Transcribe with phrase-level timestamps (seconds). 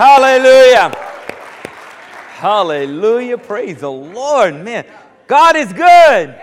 [0.00, 0.96] Hallelujah.
[2.38, 3.36] Hallelujah.
[3.36, 4.54] Praise the Lord.
[4.64, 4.86] Man,
[5.26, 6.40] God is good.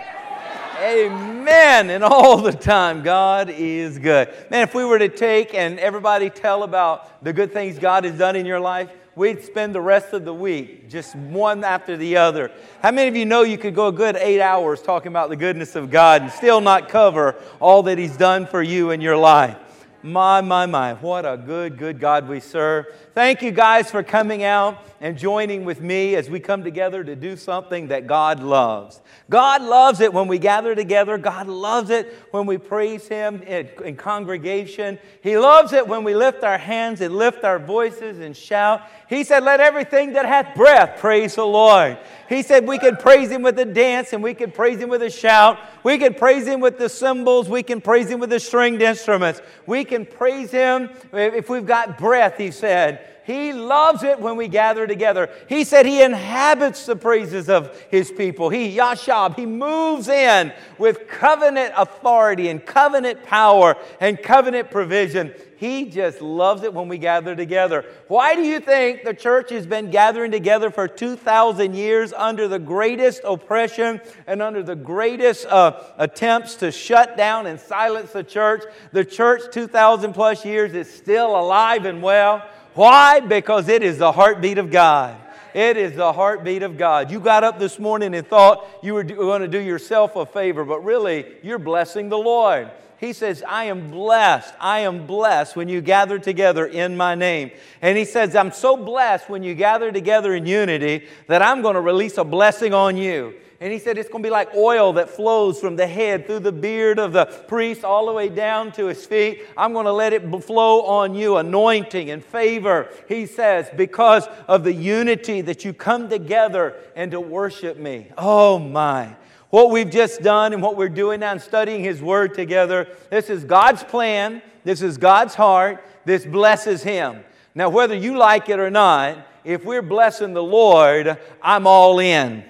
[0.80, 1.90] Amen.
[1.90, 4.28] And all the time, God is good.
[4.48, 8.16] Man, if we were to take and everybody tell about the good things God has
[8.16, 12.16] done in your life, we'd spend the rest of the week just one after the
[12.16, 12.52] other.
[12.80, 15.36] How many of you know you could go a good eight hours talking about the
[15.36, 19.16] goodness of God and still not cover all that He's done for you in your
[19.16, 19.56] life?
[20.02, 22.86] My, my, my, what a good, good God we serve.
[23.18, 27.16] Thank you guys for coming out and joining with me as we come together to
[27.16, 29.00] do something that God loves.
[29.28, 31.18] God loves it when we gather together.
[31.18, 35.00] God loves it when we praise Him in, in congregation.
[35.20, 38.82] He loves it when we lift our hands and lift our voices and shout.
[39.08, 41.98] He said, Let everything that hath breath praise the Lord.
[42.28, 45.02] He said we can praise Him with a dance and we can praise Him with
[45.02, 45.58] a shout.
[45.82, 47.48] We can praise Him with the cymbals.
[47.48, 49.40] We can praise Him with the stringed instruments.
[49.66, 53.07] We can praise Him if we've got breath, He said.
[53.28, 55.28] He loves it when we gather together.
[55.50, 58.48] He said he inhabits the praises of his people.
[58.48, 65.34] He, Yashab, he moves in with covenant authority and covenant power and covenant provision.
[65.58, 67.84] He just loves it when we gather together.
[68.06, 72.58] Why do you think the church has been gathering together for 2,000 years under the
[72.58, 78.62] greatest oppression and under the greatest uh, attempts to shut down and silence the church?
[78.92, 82.48] The church, 2,000 plus years, is still alive and well.
[82.78, 83.18] Why?
[83.18, 85.16] Because it is the heartbeat of God.
[85.52, 87.10] It is the heartbeat of God.
[87.10, 90.64] You got up this morning and thought you were going to do yourself a favor,
[90.64, 92.70] but really, you're blessing the Lord.
[92.98, 94.54] He says, I am blessed.
[94.60, 97.50] I am blessed when you gather together in my name.
[97.82, 101.74] And he says, I'm so blessed when you gather together in unity that I'm going
[101.74, 103.34] to release a blessing on you.
[103.60, 106.40] And he said it's going to be like oil that flows from the head through
[106.40, 109.42] the beard of the priest all the way down to his feet.
[109.56, 112.88] I'm going to let it flow on you, anointing and favor.
[113.08, 118.12] He says, because of the unity that you come together and to worship me.
[118.16, 119.16] Oh my.
[119.50, 123.28] What we've just done and what we're doing now and studying his word together, this
[123.28, 124.40] is God's plan.
[124.62, 125.84] This is God's heart.
[126.04, 127.24] This blesses him.
[127.56, 132.44] Now, whether you like it or not, if we're blessing the Lord, I'm all in.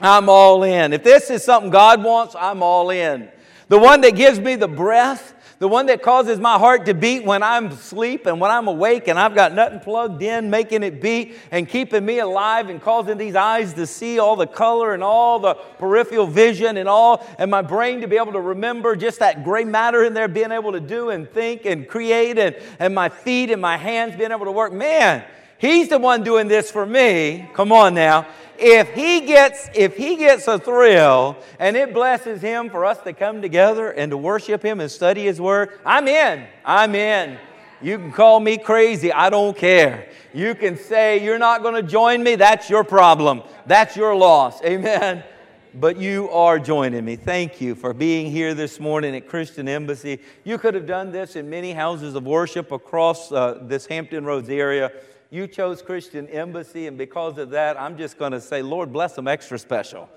[0.00, 0.92] I'm all in.
[0.92, 3.28] If this is something God wants, I'm all in.
[3.68, 7.24] The one that gives me the breath, the one that causes my heart to beat
[7.24, 11.00] when I'm asleep and when I'm awake and I've got nothing plugged in, making it
[11.00, 15.02] beat and keeping me alive and causing these eyes to see all the color and
[15.02, 19.18] all the peripheral vision and all, and my brain to be able to remember just
[19.20, 22.94] that gray matter in there, being able to do and think and create, and, and
[22.94, 24.72] my feet and my hands being able to work.
[24.72, 25.24] Man,
[25.58, 27.48] He's the one doing this for me.
[27.54, 28.26] Come on now
[28.58, 33.12] if he gets if he gets a thrill and it blesses him for us to
[33.12, 36.46] come together and to worship him and study his word i'm in.
[36.64, 37.38] I'm in.
[37.82, 39.12] You can call me crazy.
[39.12, 40.08] I don't care.
[40.32, 42.34] You can say you're not going to join me.
[42.34, 43.42] That's your problem.
[43.66, 44.62] That's your loss.
[44.62, 45.22] Amen.
[45.74, 47.16] But you are joining me.
[47.16, 50.20] Thank you for being here this morning at Christian Embassy.
[50.42, 54.48] You could have done this in many houses of worship across uh, this Hampton Roads
[54.48, 54.90] area.
[55.36, 59.12] You chose Christian Embassy, and because of that, I'm just going to say, Lord, bless
[59.12, 60.08] them extra special.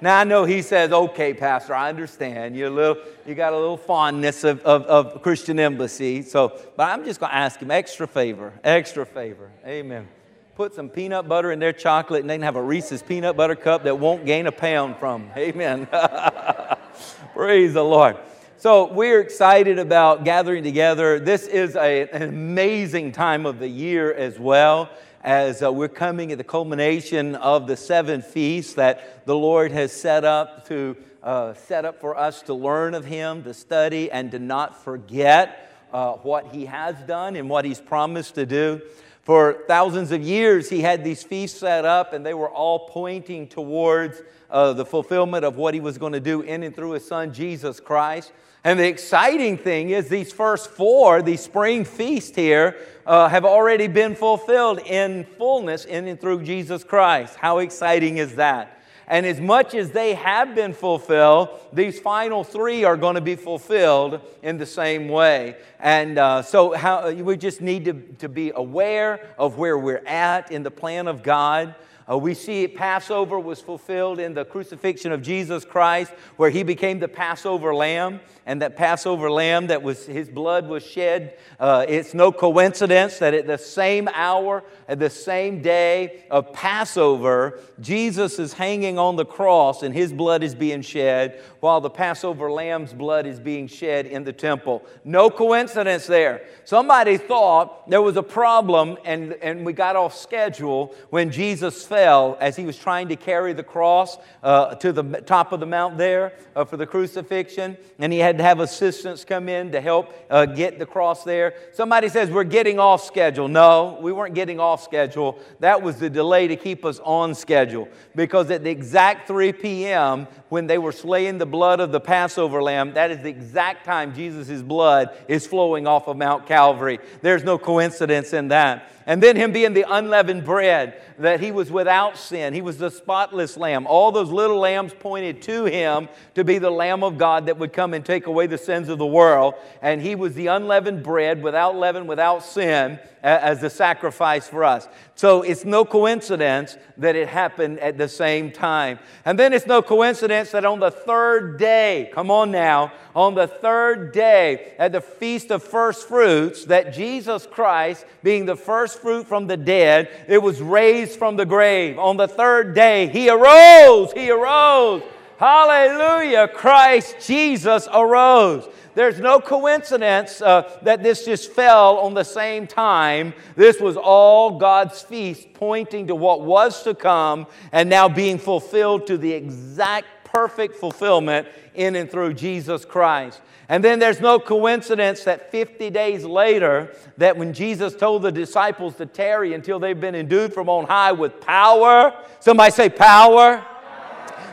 [0.00, 2.54] Now I know he says, okay, Pastor, I understand.
[2.54, 6.22] You're a little, you got a little fondness of, of, of Christian Embassy.
[6.22, 9.50] So, but I'm just going to ask him extra favor, extra favor.
[9.66, 10.06] Amen.
[10.54, 13.56] Put some peanut butter in their chocolate and they can have a Reese's peanut butter
[13.56, 15.28] cup that won't gain a pound from.
[15.36, 15.88] Amen.
[17.34, 18.16] Praise the Lord.
[18.60, 21.20] So, we're excited about gathering together.
[21.20, 24.90] This is a, an amazing time of the year as well,
[25.22, 29.92] as uh, we're coming at the culmination of the seven feasts that the Lord has
[29.92, 34.32] set up to uh, set up for us to learn of Him, to study, and
[34.32, 38.82] to not forget uh, what He has done and what He's promised to do.
[39.22, 43.46] For thousands of years, He had these feasts set up, and they were all pointing
[43.46, 44.20] towards
[44.50, 47.32] uh, the fulfillment of what He was going to do in and through His Son,
[47.32, 48.32] Jesus Christ.
[48.64, 52.76] And the exciting thing is, these first four, these spring feasts here,
[53.06, 57.36] uh, have already been fulfilled in fullness in and through Jesus Christ.
[57.36, 58.74] How exciting is that?
[59.06, 63.36] And as much as they have been fulfilled, these final three are going to be
[63.36, 65.56] fulfilled in the same way.
[65.80, 70.52] And uh, so how, we just need to, to be aware of where we're at
[70.52, 71.74] in the plan of God.
[72.10, 77.00] Uh, we see Passover was fulfilled in the crucifixion of Jesus Christ, where he became
[77.00, 81.36] the Passover lamb and that Passover lamb that was his blood was shed.
[81.60, 87.60] Uh, it's no coincidence that at the same hour, at the same day of Passover,
[87.78, 92.50] Jesus is hanging on the cross and his blood is being shed while the Passover
[92.50, 94.82] lamb's blood is being shed in the temple.
[95.04, 96.46] No coincidence there.
[96.64, 101.97] Somebody thought there was a problem and, and we got off schedule when Jesus fell
[102.06, 105.98] as he was trying to carry the cross uh, to the top of the mount
[105.98, 110.12] there uh, for the crucifixion, and he had to have assistants come in to help
[110.30, 111.54] uh, get the cross there.
[111.72, 113.48] Somebody says, We're getting off schedule.
[113.48, 115.38] No, we weren't getting off schedule.
[115.60, 117.88] That was the delay to keep us on schedule.
[118.14, 122.62] Because at the exact 3 p.m., when they were slaying the blood of the Passover
[122.62, 126.98] lamb, that is the exact time Jesus' blood is flowing off of Mount Calvary.
[127.22, 128.90] There's no coincidence in that.
[129.08, 132.52] And then him being the unleavened bread, that he was without sin.
[132.52, 133.86] He was the spotless lamb.
[133.86, 137.72] All those little lambs pointed to him to be the Lamb of God that would
[137.72, 139.54] come and take away the sins of the world.
[139.80, 144.86] And he was the unleavened bread, without leaven, without sin, as the sacrifice for us.
[145.18, 149.00] So it's no coincidence that it happened at the same time.
[149.24, 153.48] And then it's no coincidence that on the third day, come on now, on the
[153.48, 159.26] third day at the Feast of First Fruits, that Jesus Christ, being the first fruit
[159.26, 161.98] from the dead, it was raised from the grave.
[161.98, 165.02] On the third day, he arose, he arose.
[165.38, 168.68] Hallelujah, Christ Jesus arose.
[168.96, 173.32] There's no coincidence uh, that this just fell on the same time.
[173.54, 179.06] This was all God's feast pointing to what was to come and now being fulfilled
[179.06, 183.40] to the exact perfect fulfillment in and through Jesus Christ.
[183.68, 188.96] And then there's no coincidence that 50 days later, that when Jesus told the disciples
[188.96, 193.64] to tarry until they've been endued from on high with power, somebody say power.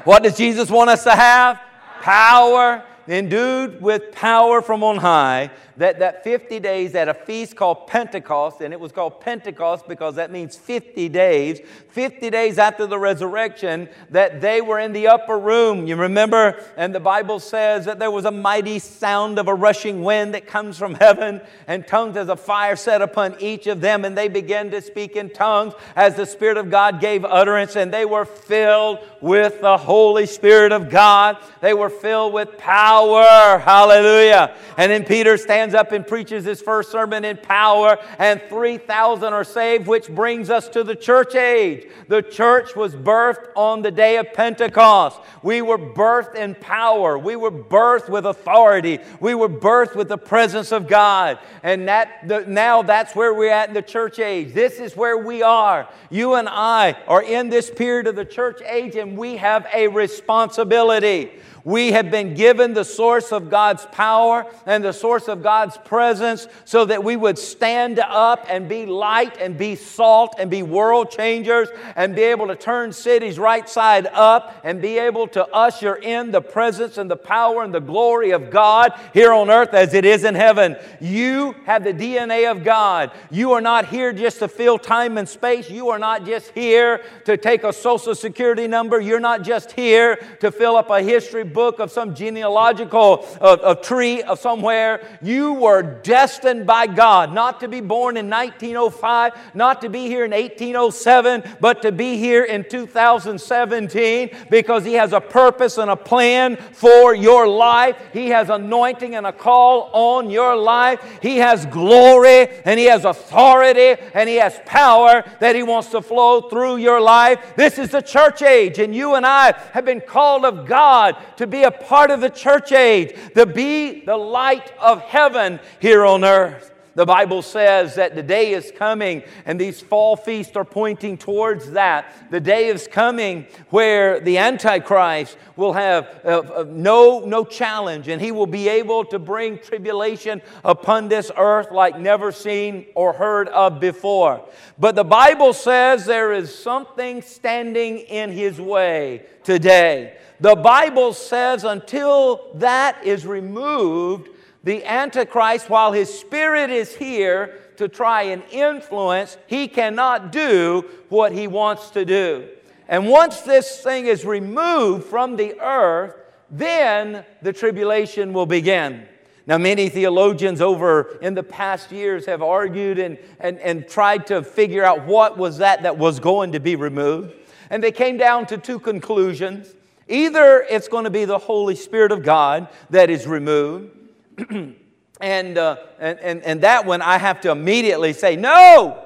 [0.05, 1.59] What does Jesus want us to have?
[2.01, 7.87] Power endued with power from on high, that, that 50 days at a feast called
[7.87, 12.97] Pentecost, and it was called Pentecost because that means 50 days, 50 days after the
[12.97, 15.87] resurrection, that they were in the upper room.
[15.87, 16.63] You remember?
[16.77, 20.47] And the Bible says that there was a mighty sound of a rushing wind that
[20.47, 24.27] comes from heaven, and tongues as a fire set upon each of them, and they
[24.27, 28.25] began to speak in tongues as the Spirit of God gave utterance, and they were
[28.25, 31.37] filled with the Holy Spirit of God.
[31.61, 33.57] They were filled with power.
[33.59, 34.55] Hallelujah.
[34.77, 39.33] And then Peter stands stands up and preaches his first sermon in power, and 3,000
[39.33, 41.87] are saved, which brings us to the church age.
[42.07, 45.19] The church was birthed on the day of Pentecost.
[45.41, 50.19] We were birthed in power, we were birthed with authority, we were birthed with the
[50.19, 51.39] presence of God.
[51.63, 54.53] And that, the, now that's where we're at in the church age.
[54.53, 55.89] This is where we are.
[56.11, 59.87] You and I are in this period of the church age, and we have a
[59.87, 61.31] responsibility.
[61.65, 66.47] We have been given the source of God's power and the source of God's presence
[66.63, 71.09] so that we would stand up and be light and be salt and be world
[71.09, 75.95] changers and be able to turn cities right side up and be able to usher
[75.95, 79.95] in the presence and the power and the glory of God here on earth as
[79.95, 80.75] it is in heaven.
[81.01, 83.09] You have the DNA of God.
[83.31, 85.67] You are not here just to fill time and space.
[85.67, 88.99] You are not just here to take a social security number.
[88.99, 94.21] You're not just here to fill up a history book of some genealogical uh, tree
[94.21, 95.17] of somewhere.
[95.21, 100.25] You were destined by God not to be born in 1905, not to be here
[100.25, 105.95] in 1807, but to be here in 2017 because He has a purpose and a
[105.95, 107.95] plan for your life.
[108.13, 110.99] He has anointing and a call on your life.
[111.21, 116.01] He has glory and He has authority and He has power that He wants to
[116.01, 117.55] flow through your life.
[117.55, 121.44] This is the church age, and you and I have been called of God to
[121.45, 126.03] to be a part of the church age, to be the light of heaven here
[126.03, 126.71] on earth.
[126.95, 131.71] The Bible says that the day is coming, and these fall feasts are pointing towards
[131.71, 132.31] that.
[132.31, 138.21] The day is coming where the Antichrist will have uh, uh, no, no challenge, and
[138.21, 143.49] he will be able to bring tribulation upon this earth like never seen or heard
[143.49, 144.47] of before.
[144.79, 150.17] But the Bible says there is something standing in his way today.
[150.39, 154.29] The Bible says until that is removed,
[154.65, 161.31] the Antichrist, while his spirit is here to try and influence, he cannot do what
[161.31, 162.49] he wants to do.
[162.87, 166.15] And once this thing is removed from the earth,
[166.49, 169.07] then the tribulation will begin.
[169.47, 174.41] Now, many theologians over in the past years have argued and, and, and tried to
[174.41, 177.35] figure out what was that that was going to be removed.
[177.69, 179.75] And they came down to two conclusions.
[180.07, 183.91] Either it's going to be the Holy Spirit of God that is removed,
[185.21, 189.03] and, uh, and, and, and that one I have to immediately say, no,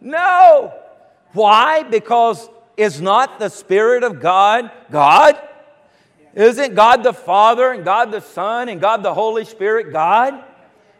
[0.00, 0.72] no.
[1.32, 1.82] Why?
[1.82, 5.40] Because is not the Spirit of God God?
[6.34, 10.42] Isn't God the Father and God the Son and God the Holy Spirit God?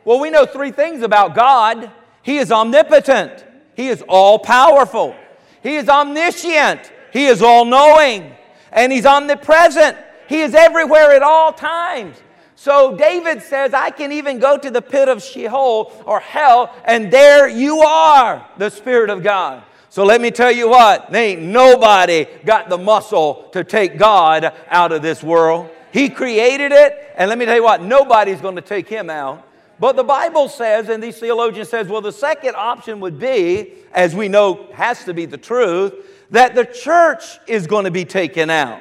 [0.05, 1.91] Well, we know three things about God
[2.23, 3.45] He is omnipotent,
[3.75, 5.15] He is all powerful,
[5.63, 8.33] He is omniscient, He is all knowing,
[8.73, 9.97] and He's omnipresent.
[10.27, 12.17] He is everywhere at all times.
[12.65, 17.11] So David says, I can even go to the pit of Sheol or hell, and
[17.11, 19.63] there you are, the Spirit of God.
[19.91, 24.93] So let me tell you what, ain't nobody got the muscle to take God out
[24.93, 25.69] of this world.
[25.93, 29.47] He created it, and let me tell you what, nobody's going to take him out.
[29.79, 34.15] But the Bible says, and these theologians says, well, the second option would be, as
[34.15, 35.93] we know has to be the truth,
[36.31, 38.81] that the church is going to be taken out.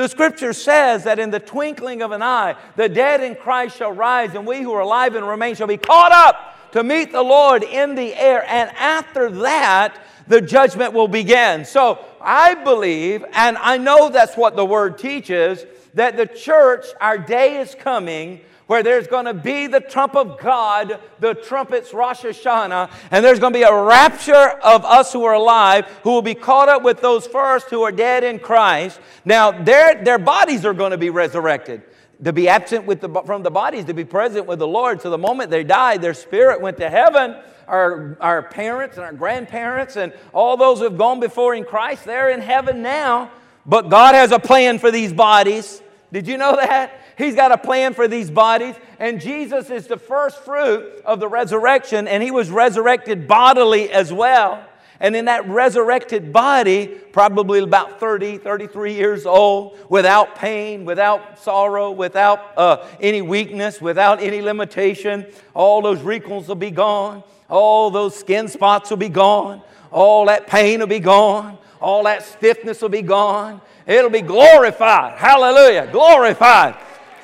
[0.00, 3.92] The scripture says that in the twinkling of an eye, the dead in Christ shall
[3.92, 7.20] rise, and we who are alive and remain shall be caught up to meet the
[7.20, 8.42] Lord in the air.
[8.48, 11.66] And after that, the judgment will begin.
[11.66, 17.18] So I believe, and I know that's what the word teaches, that the church, our
[17.18, 18.40] day is coming
[18.70, 23.40] where there's going to be the trump of God, the trumpets Rosh Hashanah, and there's
[23.40, 26.84] going to be a rapture of us who are alive who will be caught up
[26.84, 29.00] with those first who are dead in Christ.
[29.24, 31.82] Now, their, their bodies are going to be resurrected.
[32.22, 35.02] To be absent with the, from the bodies, to be present with the Lord.
[35.02, 37.34] So the moment they died, their spirit went to heaven
[37.66, 42.04] our, our parents and our grandparents and all those who have gone before in Christ,
[42.04, 43.32] they're in heaven now.
[43.66, 45.82] But God has a plan for these bodies.
[46.12, 47.00] Did you know that?
[47.20, 48.74] He's got a plan for these bodies.
[48.98, 54.12] And Jesus is the first fruit of the resurrection, and he was resurrected bodily as
[54.12, 54.64] well.
[55.00, 61.90] And in that resurrected body, probably about 30, 33 years old, without pain, without sorrow,
[61.90, 67.22] without uh, any weakness, without any limitation, all those wrinkles will be gone.
[67.48, 69.62] All those skin spots will be gone.
[69.90, 71.56] All that pain will be gone.
[71.80, 73.62] All that stiffness will be gone.
[73.86, 75.18] It'll be glorified.
[75.18, 75.88] Hallelujah.
[75.90, 76.76] Glorified.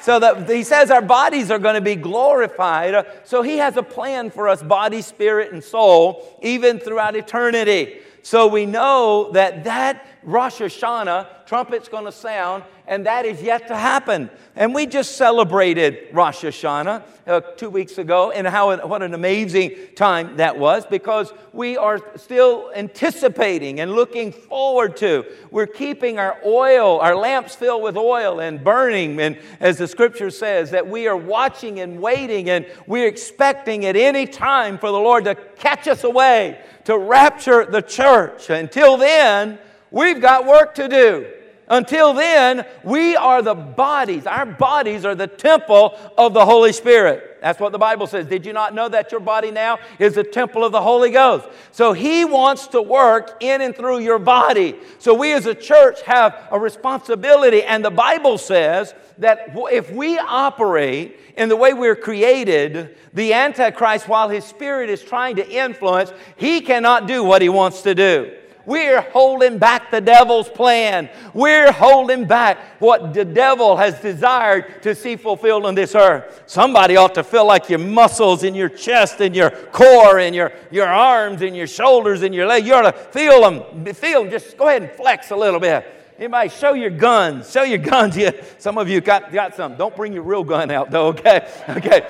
[0.06, 3.04] So that he says our bodies are going to be glorified.
[3.24, 8.02] So he has a plan for us, body, spirit, and soul, even throughout eternity.
[8.22, 13.68] So we know that that Rosh Hashanah, trumpet's going to sound, and that is yet
[13.68, 14.28] to happen.
[14.56, 19.76] And we just celebrated Rosh Hashanah uh, two weeks ago, and how what an amazing
[19.94, 25.24] time that was because we are still anticipating and looking forward to.
[25.52, 30.30] We're keeping our oil, our lamps filled with oil and burning, and as the scripture
[30.30, 34.98] says, that we are watching and waiting, and we're expecting at any time for the
[34.98, 38.50] Lord to catch us away, to rapture the church.
[38.50, 41.26] Until then, We've got work to do.
[41.68, 44.24] Until then, we are the bodies.
[44.24, 47.38] Our bodies are the temple of the Holy Spirit.
[47.42, 48.26] That's what the Bible says.
[48.26, 51.48] Did you not know that your body now is the temple of the Holy Ghost?
[51.72, 54.76] So He wants to work in and through your body.
[54.98, 57.64] So we as a church have a responsibility.
[57.64, 64.08] And the Bible says that if we operate in the way we're created, the Antichrist,
[64.08, 68.32] while his spirit is trying to influence, he cannot do what he wants to do.
[68.66, 71.08] We're holding back the devil's plan.
[71.32, 76.42] We're holding back what the devil has desired to see fulfilled on this earth.
[76.46, 80.52] Somebody ought to feel like your muscles in your chest and your core and your,
[80.72, 82.66] your arms and your shoulders and your legs.
[82.66, 83.94] You ought to feel them.
[83.94, 84.30] Feel them.
[84.32, 85.86] Just go ahead and flex a little bit.
[86.18, 87.50] Anybody, show your guns.
[87.50, 88.16] Show your guns.
[88.26, 89.76] Yeah, some of you got, got some.
[89.76, 91.48] Don't bring your real gun out, though, okay?
[91.68, 92.08] Okay.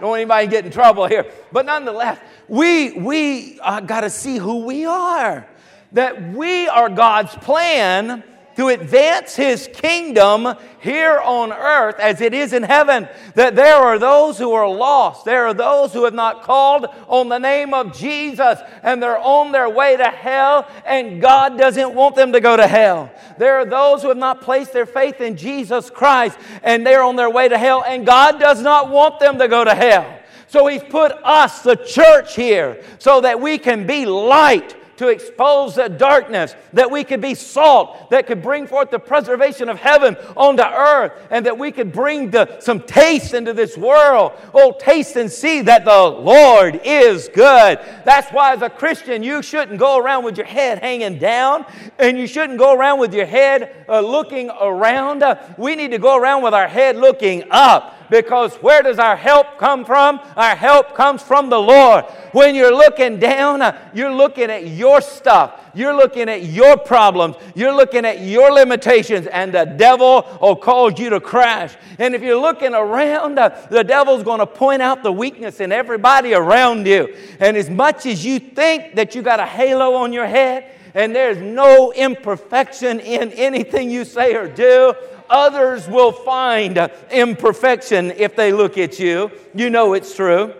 [0.00, 1.26] Don't want anybody get in trouble here.
[1.52, 2.18] But nonetheless,
[2.48, 5.46] we, we uh, got to see who we are
[5.92, 8.22] that we are God's plan
[8.56, 13.08] to advance his kingdom here on earth as it is in heaven.
[13.34, 15.24] That there are those who are lost.
[15.24, 19.52] There are those who have not called on the name of Jesus and they're on
[19.52, 23.10] their way to hell and God doesn't want them to go to hell.
[23.38, 27.16] There are those who have not placed their faith in Jesus Christ and they're on
[27.16, 30.18] their way to hell and God does not want them to go to hell.
[30.48, 35.74] So he's put us, the church, here so that we can be light to expose
[35.74, 40.16] the darkness, that we could be salt that could bring forth the preservation of heaven
[40.36, 44.32] onto earth, and that we could bring the, some taste into this world.
[44.54, 47.80] Oh, taste and see that the Lord is good.
[48.04, 51.66] That's why, as a Christian, you shouldn't go around with your head hanging down,
[51.98, 55.24] and you shouldn't go around with your head uh, looking around.
[55.24, 59.16] Uh, we need to go around with our head looking up Because where does our
[59.16, 60.20] help come from?
[60.36, 62.04] Our help comes from the Lord.
[62.32, 65.58] When you're looking down, uh, you're looking at your stuff.
[65.72, 67.36] You're looking at your problems.
[67.54, 71.74] You're looking at your limitations, and the devil will cause you to crash.
[71.98, 75.72] And if you're looking around, uh, the devil's going to point out the weakness in
[75.72, 77.16] everybody around you.
[77.40, 81.16] And as much as you think that you got a halo on your head, and
[81.16, 84.92] there's no imperfection in anything you say or do,
[85.32, 89.30] others will find imperfection if they look at you.
[89.54, 90.54] You know it's true.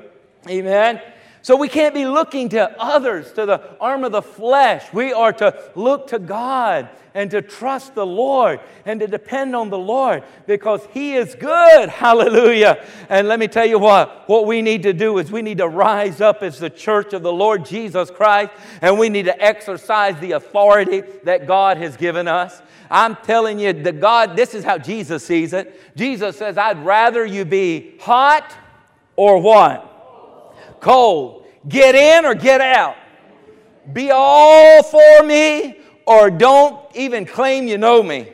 [0.49, 1.01] Amen.
[1.43, 4.85] So we can't be looking to others, to the arm of the flesh.
[4.93, 9.69] We are to look to God and to trust the Lord and to depend on
[9.69, 11.89] the Lord because He is good.
[11.89, 12.85] Hallelujah.
[13.09, 15.69] And let me tell you what, what we need to do is we need to
[15.69, 20.19] rise up as the church of the Lord Jesus Christ and we need to exercise
[20.21, 22.63] the authority that God has given us.
[22.89, 25.97] I'm telling you, the God, this is how Jesus sees it.
[25.97, 28.55] Jesus says, I'd rather you be hot
[29.17, 29.92] or what?
[30.83, 31.47] Cold.
[31.67, 32.97] Get in or get out.
[33.93, 38.31] Be all for me or don't even claim you know me.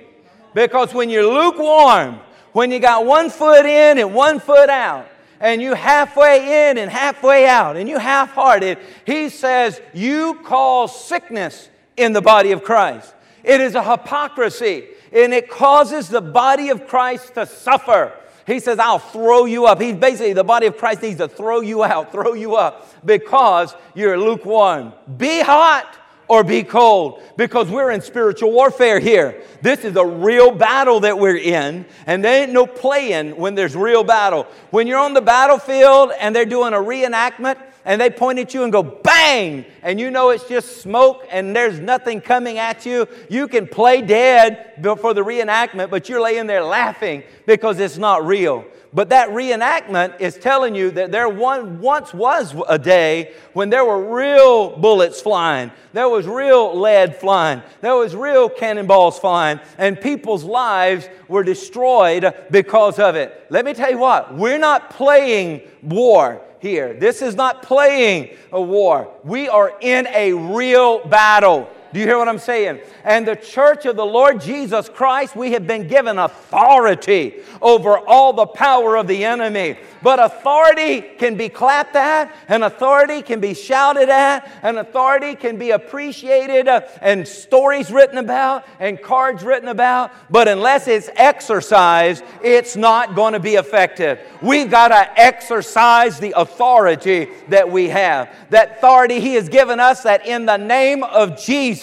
[0.55, 2.19] Because when you're lukewarm,
[2.53, 5.07] when you got one foot in and one foot out,
[5.41, 11.05] and you halfway in and halfway out, and you half hearted, he says you cause
[11.05, 13.15] sickness in the body of Christ.
[13.45, 18.13] It is a hypocrisy, and it causes the body of Christ to suffer.
[18.49, 19.79] He says, I'll throw you up.
[19.79, 23.75] He's basically, the body of Christ needs to throw you out, throw you up because
[23.95, 24.95] you're lukewarm.
[25.19, 29.43] Be hot or be cold because we're in spiritual warfare here.
[29.61, 33.77] This is a real battle that we're in, and there ain't no playing when there's
[33.77, 34.47] real battle.
[34.71, 37.59] When you're on the battlefield and they're doing a reenactment,
[37.89, 41.57] and they point at you and go bang, and you know it's just smoke and
[41.57, 46.47] there's nothing coming at you, you can play dead for the reenactment, but you're laying
[46.47, 48.67] there laughing because it's not real.
[48.93, 53.87] But that reenactment is telling you that there one, once was a day when there
[53.87, 59.99] were real bullets flying, there was real lead flying, there was real cannonballs flying, and
[59.99, 63.47] people's lives were destroyed because of it.
[63.49, 66.95] Let me tell you what, we're not playing war here.
[66.95, 69.09] This is not playing a war.
[69.25, 71.71] We are in a real battle.
[71.93, 72.81] Do you hear what I'm saying?
[73.03, 78.35] And the church of the Lord Jesus Christ, we have been given authority over all
[78.35, 79.79] the power of the enemy.
[80.03, 85.59] But authority can be clapped at, and authority can be shouted at, and authority can
[85.59, 90.13] be appreciated, uh, and stories written about, and cards written about.
[90.31, 94.21] But unless it's exercised, it's not going to be effective.
[94.43, 98.33] We've got to exercise the authority that we have.
[98.51, 101.78] That authority He has given us, that in the name of Jesus,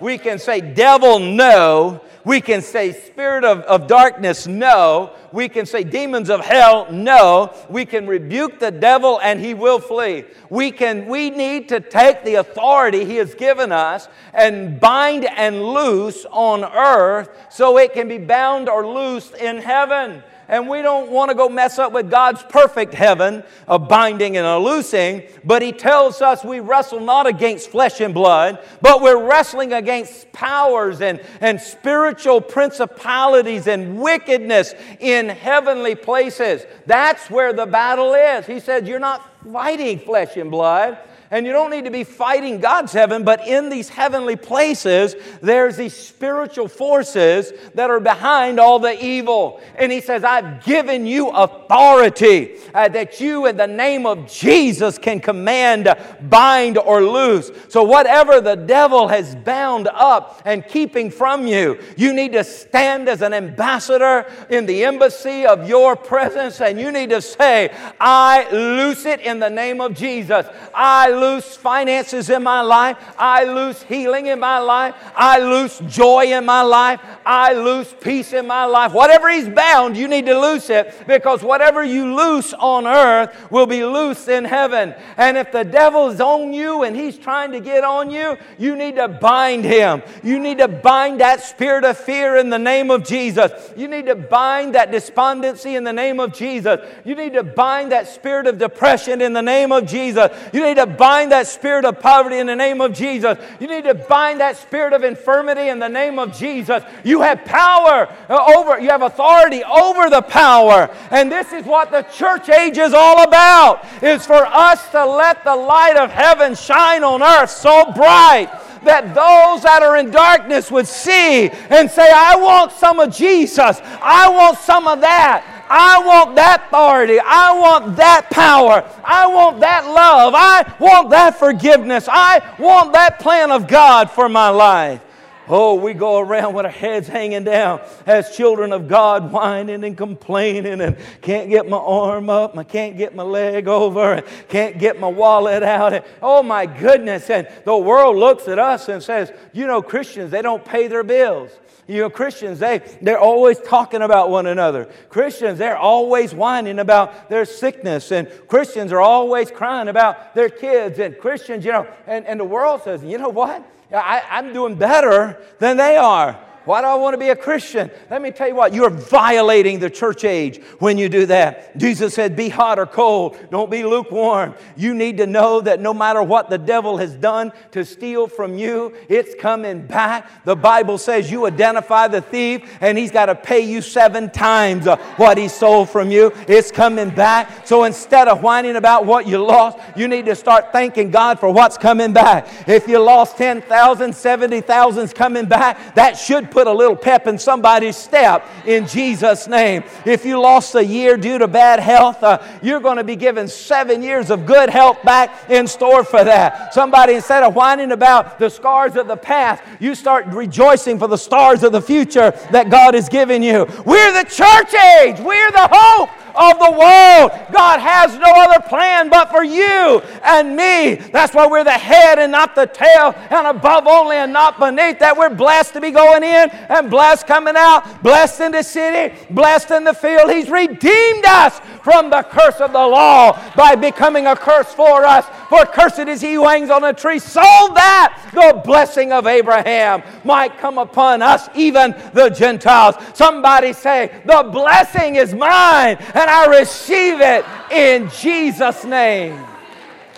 [0.00, 5.14] we can say, Devil, no we can say spirit of, of darkness, no.
[5.32, 7.52] We can say demons of hell, no.
[7.68, 10.24] We can rebuke the devil and he will flee.
[10.48, 15.64] We, can, we need to take the authority he has given us and bind and
[15.64, 20.22] loose on earth so it can be bound or loosed in heaven
[20.52, 24.46] and we don't want to go mess up with God's perfect heaven of binding and
[24.46, 29.26] a loosing, but He tells us we wrestle not against flesh and blood, but we're
[29.26, 36.66] wrestling against powers and, and spiritual principalities and wickedness in heavenly places.
[36.84, 38.44] That's where the battle is.
[38.44, 40.98] He said, You're not fighting flesh and blood.
[41.32, 45.78] And you don't need to be fighting God's heaven, but in these heavenly places, there's
[45.78, 49.62] these spiritual forces that are behind all the evil.
[49.76, 54.98] And he says, I've given you authority uh, that you, in the name of Jesus,
[54.98, 55.88] can command,
[56.28, 57.50] bind, or loose.
[57.68, 63.08] So, whatever the devil has bound up and keeping from you, you need to stand
[63.08, 68.50] as an ambassador in the embassy of your presence and you need to say, I
[68.50, 70.46] loose it in the name of Jesus.
[70.74, 72.96] I loose finances in my life.
[73.16, 74.94] I loose healing in my life.
[75.14, 77.00] I loose joy in my life.
[77.24, 78.92] I loose peace in my life.
[78.92, 83.66] Whatever he's bound, you need to loose it because whatever you loose on earth will
[83.66, 84.94] be loose in heaven.
[85.16, 88.96] And if the devil's on you and he's trying to get on you, you need
[88.96, 90.02] to bind him.
[90.24, 93.52] You need to bind that spirit of fear in the name of Jesus.
[93.76, 96.80] You need to bind that despondency in the name of Jesus.
[97.04, 100.28] You need to bind that spirit of depression in the name of Jesus.
[100.52, 103.38] You need to bind that spirit of poverty in the name of Jesus.
[103.60, 106.82] You need to bind that spirit of infirmity in the name of Jesus.
[107.04, 110.90] You have power over, you have authority over the power.
[111.10, 115.44] And this is what the church age is all about, is for us to let
[115.44, 118.50] the light of heaven shine on earth so bright
[118.84, 123.80] that those that are in darkness would see and say, I want some of Jesus.
[124.02, 125.51] I want some of that.
[125.74, 127.18] I want that authority.
[127.18, 128.86] I want that power.
[129.02, 130.34] I want that love.
[130.36, 132.08] I want that forgiveness.
[132.10, 135.00] I want that plan of God for my life.
[135.48, 139.96] Oh, we go around with our heads hanging down as children of God, whining and
[139.96, 144.78] complaining, and can't get my arm up, I can't get my leg over, and can't
[144.78, 145.94] get my wallet out.
[145.94, 147.28] And, oh my goodness.
[147.28, 151.02] And the world looks at us and says, you know, Christians, they don't pay their
[151.02, 151.50] bills.
[151.88, 154.88] You know, Christians, they, they're always talking about one another.
[155.08, 158.12] Christians, they're always whining about their sickness.
[158.12, 160.98] And Christians are always crying about their kids.
[161.00, 163.66] And Christians, you know, and, and the world says, you know what?
[163.92, 166.38] I, I'm doing better than they are.
[166.64, 167.90] Why do I want to be a Christian?
[168.10, 171.76] Let me tell you what, you're violating the church age when you do that.
[171.76, 174.54] Jesus said, Be hot or cold, don't be lukewarm.
[174.76, 178.56] You need to know that no matter what the devil has done to steal from
[178.56, 180.44] you, it's coming back.
[180.44, 184.86] The Bible says you identify the thief and he's got to pay you seven times
[185.16, 186.32] what he stole from you.
[186.46, 187.66] It's coming back.
[187.66, 191.50] So instead of whining about what you lost, you need to start thanking God for
[191.50, 192.46] what's coming back.
[192.68, 197.96] If you lost 10,000, 70,000's coming back, that should put a little pep in somebody's
[197.96, 199.82] step in Jesus' name.
[200.04, 203.48] If you lost a year due to bad health, uh, you're going to be given
[203.48, 206.74] seven years of good health back in store for that.
[206.74, 211.16] Somebody, instead of whining about the scars of the past, you start rejoicing for the
[211.16, 213.66] stars of the future that God has given you.
[213.86, 217.52] We're the church age, we're the hope of the world.
[217.52, 220.94] God has no other plan but for you and me.
[220.94, 224.98] That's why we're the head and not the tail, and above only and not beneath.
[224.98, 229.14] That we're blessed to be going in and blessed coming out, blessed in the city,
[229.30, 230.30] blessed in the field.
[230.30, 235.26] He's redeemed us from the curse of the law by becoming a curse for us.
[235.48, 240.02] For cursed is he who hangs on a tree, so that the blessing of Abraham
[240.24, 242.94] might come upon us, even the Gentiles.
[243.14, 249.44] Somebody say, The blessing is mine and I receive it in Jesus' name.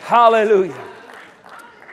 [0.01, 0.79] Hallelujah.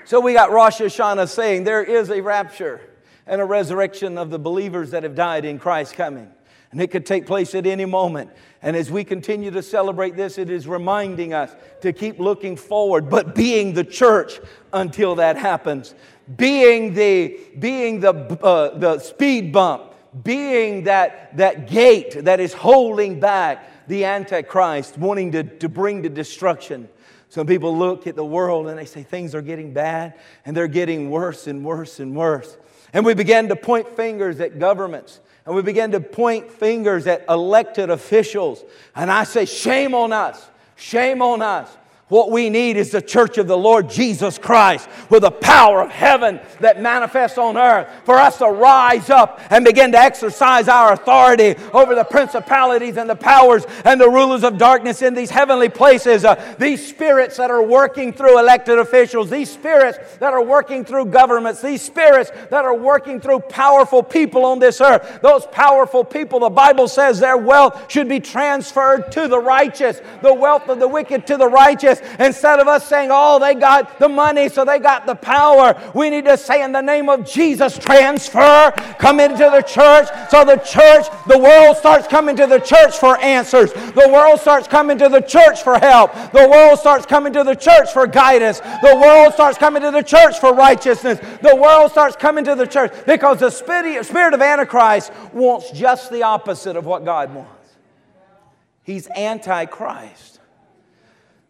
[0.06, 2.82] So we got Rosh Hashanah saying there is a rapture
[3.28, 6.32] and a resurrection of the believers that have died in Christ coming.
[6.72, 8.32] And it could take place at any moment.
[8.62, 13.10] And as we continue to celebrate this, it is reminding us to keep looking forward,
[13.10, 14.40] but being the church
[14.72, 15.94] until that happens.
[16.38, 23.20] Being the, being the, uh, the speed bump, being that, that gate that is holding
[23.20, 26.88] back the Antichrist, wanting to, to bring to destruction.
[27.28, 30.14] Some people look at the world and they say things are getting bad
[30.46, 32.58] and they're getting worse and worse and worse.
[32.94, 37.26] And we began to point fingers at governments and we began to point fingers at
[37.28, 38.64] elected officials.
[38.96, 41.76] And I say, shame on us, shame on us.
[42.12, 45.90] What we need is the church of the Lord Jesus Christ with the power of
[45.90, 50.92] heaven that manifests on earth for us to rise up and begin to exercise our
[50.92, 55.70] authority over the principalities and the powers and the rulers of darkness in these heavenly
[55.70, 56.26] places.
[56.26, 61.06] Uh, these spirits that are working through elected officials, these spirits that are working through
[61.06, 65.20] governments, these spirits that are working through powerful people on this earth.
[65.22, 70.34] Those powerful people, the Bible says their wealth should be transferred to the righteous, the
[70.34, 72.01] wealth of the wicked to the righteous.
[72.20, 76.10] Instead of us saying, oh, they got the money, so they got the power, we
[76.10, 80.08] need to say, in the name of Jesus, transfer, come into the church.
[80.30, 83.74] So the church, the world starts coming to the church for answers.
[83.74, 86.14] The world starts coming to the church for help.
[86.32, 88.60] The world starts coming to the church for guidance.
[88.60, 91.20] The world starts coming to the church for righteousness.
[91.42, 96.24] The world starts coming to the church because the spirit of Antichrist wants just the
[96.24, 97.52] opposite of what God wants.
[98.84, 100.41] He's antichrist.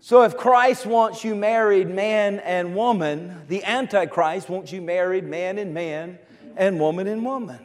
[0.03, 5.59] So, if Christ wants you married man and woman, the Antichrist wants you married man
[5.59, 6.17] and man
[6.57, 7.59] and woman and woman.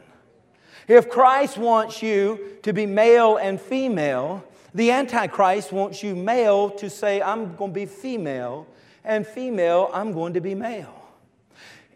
[0.87, 4.45] If Christ wants you to be male and female,
[4.75, 8.67] the Antichrist wants you male to say, I'm going to be female,
[9.03, 10.93] and female, I'm going to be male.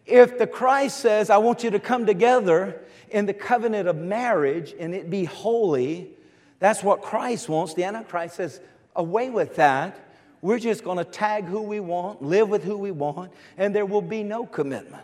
[0.07, 4.73] If the Christ says, I want you to come together in the covenant of marriage
[4.79, 6.09] and it be holy,
[6.57, 7.75] that's what Christ wants.
[7.75, 8.59] The Antichrist says,
[8.95, 10.07] away with that.
[10.41, 13.85] We're just going to tag who we want, live with who we want, and there
[13.85, 15.03] will be no commitment.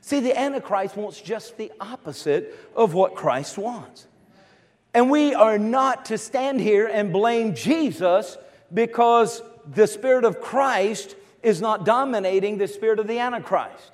[0.00, 4.06] See, the Antichrist wants just the opposite of what Christ wants.
[4.94, 8.36] And we are not to stand here and blame Jesus
[8.72, 9.42] because
[9.74, 13.92] the Spirit of Christ is not dominating the Spirit of the Antichrist.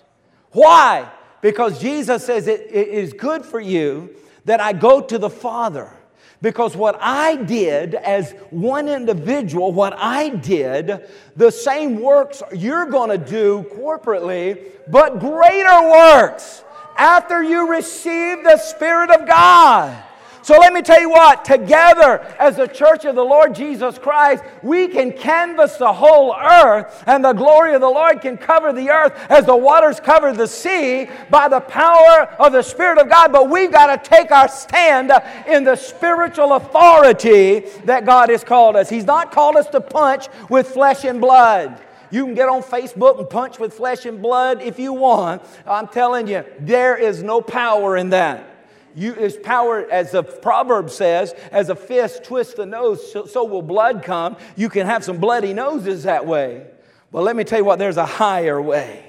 [0.52, 1.10] Why?
[1.40, 5.92] Because Jesus says it, it is good for you that I go to the Father.
[6.40, 13.10] Because what I did as one individual, what I did, the same works you're going
[13.10, 16.62] to do corporately, but greater works
[16.96, 20.04] after you receive the Spirit of God.
[20.48, 24.42] So let me tell you what, together as the church of the Lord Jesus Christ,
[24.62, 28.88] we can canvas the whole earth, and the glory of the Lord can cover the
[28.88, 33.30] earth as the waters cover the sea by the power of the Spirit of God.
[33.30, 35.12] But we've got to take our stand
[35.46, 38.88] in the spiritual authority that God has called us.
[38.88, 41.78] He's not called us to punch with flesh and blood.
[42.10, 45.42] You can get on Facebook and punch with flesh and blood if you want.
[45.66, 48.54] I'm telling you, there is no power in that.
[48.94, 53.44] You, is power, as the proverb says, as a fist twists the nose, so, so
[53.44, 54.36] will blood come.
[54.56, 56.66] You can have some bloody noses that way.
[57.10, 59.07] But let me tell you what, there's a higher way.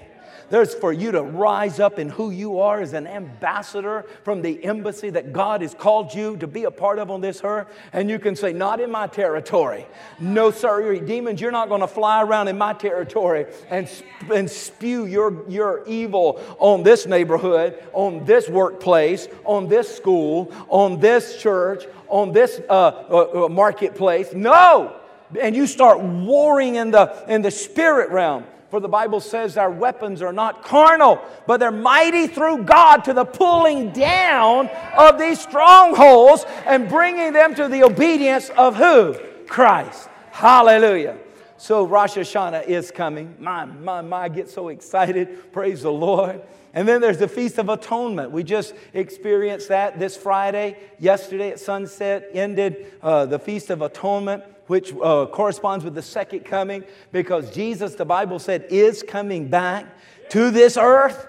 [0.50, 4.64] There's for you to rise up in who you are as an ambassador from the
[4.64, 7.68] embassy that God has called you to be a part of on this earth.
[7.94, 9.86] And you can say, Not in my territory.
[10.20, 13.90] No, sir, demons, you're not going to fly around in my territory and,
[14.34, 21.00] and spew your, your evil on this neighborhood, on this workplace, on this school, on
[21.00, 24.34] this church, on this uh, uh, uh marketplace.
[24.34, 24.96] No!
[25.40, 28.46] And you start warring in the, in the spirit realm.
[28.70, 33.14] For the Bible says our weapons are not carnal, but they're mighty through God to
[33.14, 39.16] the pulling down of these strongholds and bringing them to the obedience of who?
[39.48, 40.08] Christ.
[40.32, 41.18] Hallelujah.
[41.58, 43.36] So Rosh Hashanah is coming.
[43.40, 45.52] My, my, my, I get so excited.
[45.52, 46.42] Praise the Lord.
[46.74, 48.32] And then there's the Feast of Atonement.
[48.32, 50.78] We just experienced that this Friday.
[51.00, 56.46] Yesterday at sunset ended uh, the Feast of Atonement which uh, corresponds with the second
[56.46, 59.86] coming, because Jesus, the Bible said, is coming back
[60.30, 61.28] to this earth.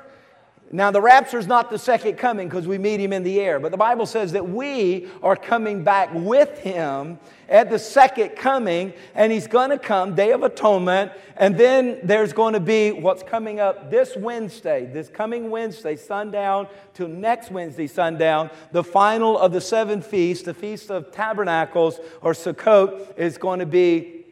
[0.72, 3.59] Now, the rapture is not the second coming because we meet him in the air,
[3.59, 8.92] but the Bible says that we are coming back with him at the second coming,
[9.16, 13.24] and he's going to come, Day of Atonement, and then there's going to be what's
[13.24, 19.50] coming up this Wednesday, this coming Wednesday, sundown till next Wednesday, sundown, the final of
[19.50, 24.24] the seven feasts, the Feast of Tabernacles or Sukkot, is going to be,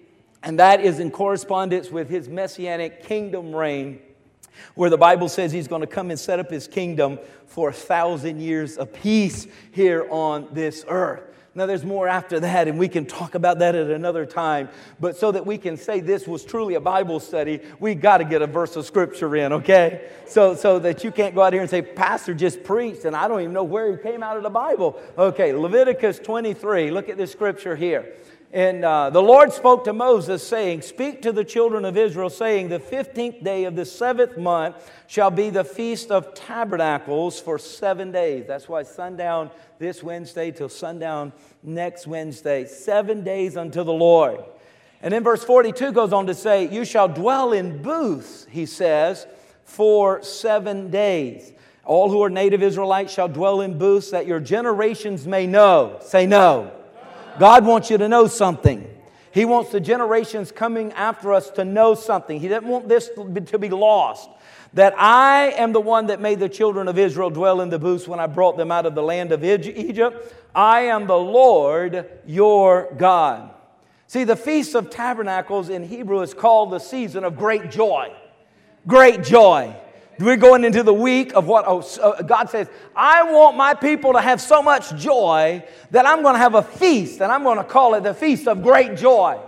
[0.45, 3.99] and that is in correspondence with his messianic kingdom reign
[4.75, 7.73] where the Bible says he's going to come and set up his kingdom for a
[7.73, 11.23] thousand years of peace here on this earth.
[11.59, 14.69] Now, there's more after that, and we can talk about that at another time.
[15.01, 18.25] But so that we can say this was truly a Bible study, we got to
[18.25, 20.09] get a verse of scripture in, okay?
[20.27, 23.27] So, so that you can't go out here and say, Pastor just preached, and I
[23.27, 25.01] don't even know where he came out of the Bible.
[25.19, 26.93] Okay, Leviticus 23.
[26.93, 28.15] Look at this scripture here.
[28.53, 32.69] And uh, the Lord spoke to Moses, saying, Speak to the children of Israel, saying,
[32.69, 38.11] The fifteenth day of the seventh month shall be the feast of tabernacles for seven
[38.11, 38.47] days.
[38.47, 41.33] That's why sundown this Wednesday till sundown
[41.63, 42.65] next Wednesday.
[42.65, 44.43] Seven days unto the Lord.
[45.03, 49.27] And then verse 42 goes on to say, You shall dwell in booths, he says,
[49.65, 51.53] for seven days.
[51.85, 55.99] All who are native Israelites shall dwell in booths that your generations may know.
[56.01, 56.73] Say no
[57.39, 58.89] God wants you to know something.
[59.31, 62.41] He wants the generations coming after us to know something.
[62.41, 63.11] He doesn't want this
[63.47, 64.29] to be lost.
[64.75, 68.07] That I am the one that made the children of Israel dwell in the booths
[68.07, 70.35] when I brought them out of the land of Egypt.
[70.55, 73.51] I am the Lord your God.
[74.07, 78.13] See, the Feast of Tabernacles in Hebrew is called the season of great joy.
[78.87, 79.77] Great joy.
[80.19, 84.15] We're going into the week of what oh, uh, God says, I want my people
[84.15, 87.59] to have so much joy that I'm going to have a feast, and I'm going
[87.59, 89.39] to call it the Feast of Great Joy.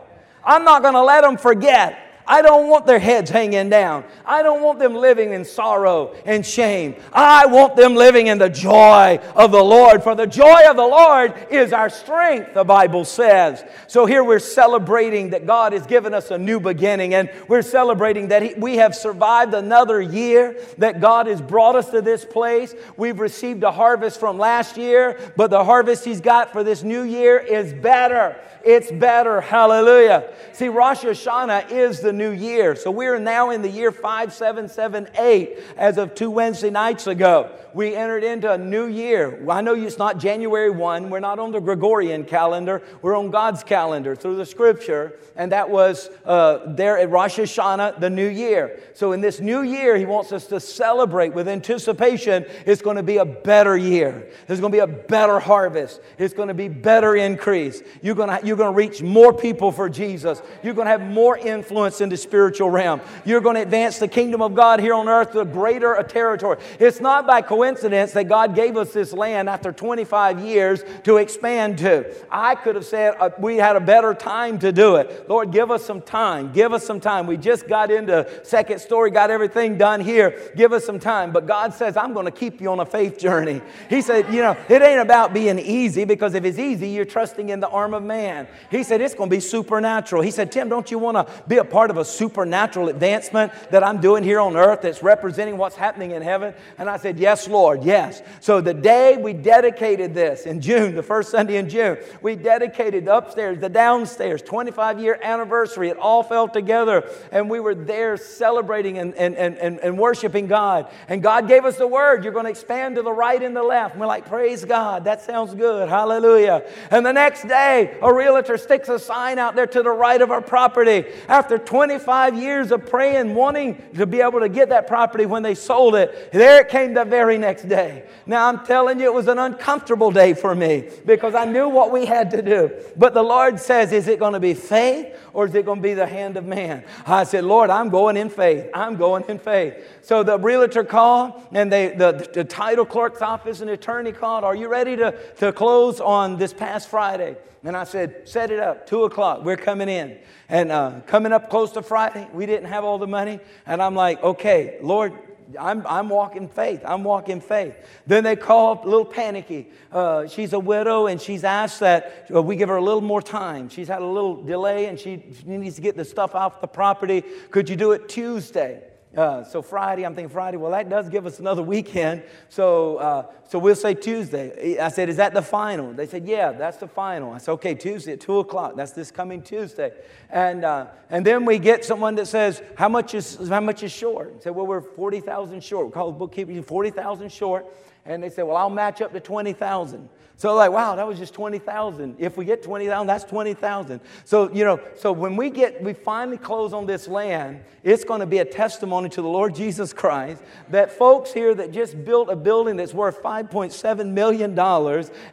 [0.44, 4.04] I'm not going to let them forget I don't want their heads hanging down.
[4.24, 6.94] I don't want them living in sorrow and shame.
[7.12, 10.04] I want them living in the joy of the Lord.
[10.04, 13.64] For the joy of the Lord is our strength, the Bible says.
[13.88, 18.28] So here we're celebrating that God has given us a new beginning, and we're celebrating
[18.28, 22.76] that we have survived another year, that God has brought us to this place.
[22.96, 27.02] We've received a harvest from last year, but the harvest He's got for this new
[27.02, 28.36] year is better.
[28.62, 29.40] It's better.
[29.40, 30.32] Hallelujah.
[30.52, 32.76] See, Rosh Hashanah is the new year.
[32.76, 38.24] So we're now in the year 5778 as of two Wednesday nights ago we entered
[38.24, 39.44] into a new year.
[39.48, 41.10] I know it's not January 1.
[41.10, 42.82] We're not on the Gregorian calendar.
[43.02, 45.18] We're on God's calendar through the scripture.
[45.36, 48.80] And that was uh, there at Rosh Hashanah, the new year.
[48.94, 52.44] So in this new year, He wants us to celebrate with anticipation.
[52.66, 54.30] It's going to be a better year.
[54.46, 56.00] There's going to be a better harvest.
[56.18, 57.82] It's going to be better increase.
[58.02, 60.42] You're going to, you're going to reach more people for Jesus.
[60.62, 63.00] You're going to have more influence in the spiritual realm.
[63.24, 66.58] You're going to advance the kingdom of God here on earth to greater a territory.
[66.78, 71.78] It's not by coincidence that God gave us this land after 25 years to expand
[71.78, 72.14] to.
[72.30, 75.28] I could have said uh, we had a better time to do it.
[75.28, 76.52] Lord, give us some time.
[76.52, 77.26] Give us some time.
[77.26, 80.52] We just got into second story, got everything done here.
[80.56, 81.32] Give us some time.
[81.32, 83.62] But God says, I'm going to keep you on a faith journey.
[83.88, 87.48] He said, you know, it ain't about being easy because if it's easy, you're trusting
[87.48, 88.48] in the arm of man.
[88.70, 90.22] He said, it's going to be supernatural.
[90.22, 93.84] He said, Tim, don't you want to be a part of a supernatural advancement that
[93.84, 96.54] I'm doing here on earth that's representing what's happening in heaven?
[96.78, 98.22] And I said, Yes, Lord, yes.
[98.40, 103.04] So the day we dedicated this in June, the first Sunday in June, we dedicated
[103.04, 105.88] the upstairs, the downstairs, 25 year anniversary.
[105.90, 107.08] It all fell together.
[107.32, 110.90] And we were there celebrating and, and, and, and, and worshiping God.
[111.08, 112.24] And God gave us the word.
[112.24, 113.94] You're going to expand to the right and the left.
[113.94, 115.04] And we're like, Praise God.
[115.04, 115.88] That sounds good.
[115.88, 116.64] Hallelujah.
[116.90, 120.30] And the next day, a realtor sticks a sign out there to the right of
[120.30, 121.04] our property.
[121.28, 125.54] After 25 years of praying, wanting to be able to get that property when they
[125.54, 128.04] sold it, there it came the very next day.
[128.26, 131.90] Now, I'm telling you, it was an uncomfortable day for me because I knew what
[131.90, 132.70] we had to do.
[132.98, 135.82] But the Lord says, Is it going to be faith or is it going to
[135.82, 136.84] be the hand of man?
[137.06, 138.68] I said, Lord, I'm going in faith.
[138.74, 139.82] I'm going in faith.
[140.02, 144.54] So the realtor called and they, the, the title clerk's office and attorney called, Are
[144.54, 147.38] you ready to, to close on this past Friday?
[147.62, 149.44] And I said, Set it up, 2 o'clock.
[149.44, 150.18] We're coming in.
[150.48, 153.40] And uh, coming up close to Friday, we didn't have all the money.
[153.66, 155.12] And I'm like, Okay, Lord,
[155.58, 156.82] I'm, I'm walking faith.
[156.84, 157.74] I'm walking faith.
[158.06, 159.68] Then they called a little panicky.
[159.90, 163.68] Uh, she's a widow and she's asked that we give her a little more time.
[163.68, 166.68] She's had a little delay and she, she needs to get the stuff off the
[166.68, 167.24] property.
[167.50, 168.82] Could you do it Tuesday?
[169.16, 170.56] Uh, so Friday, I'm thinking Friday.
[170.56, 172.22] Well, that does give us another weekend.
[172.48, 174.78] So, uh, so we'll say Tuesday.
[174.78, 175.92] I said, is that the final?
[175.92, 177.32] They said, yeah, that's the final.
[177.32, 178.76] I said, okay, Tuesday at two o'clock.
[178.76, 179.92] That's this coming Tuesday.
[180.30, 183.90] And uh, and then we get someone that says, how much is how much is
[183.90, 184.32] short?
[184.38, 185.86] I said, well, we're forty thousand short.
[185.86, 187.66] We call the bookkeeping forty thousand short.
[188.06, 190.08] And they said, well, I'll match up to twenty thousand.
[190.40, 192.16] So like, wow, that was just 20,000.
[192.18, 194.00] If we get 20,000, that's 20,000.
[194.24, 198.20] So, you know, so when we get, we finally close on this land, it's going
[198.20, 202.30] to be a testimony to the Lord Jesus Christ that folks here that just built
[202.30, 204.56] a building that's worth $5.7 million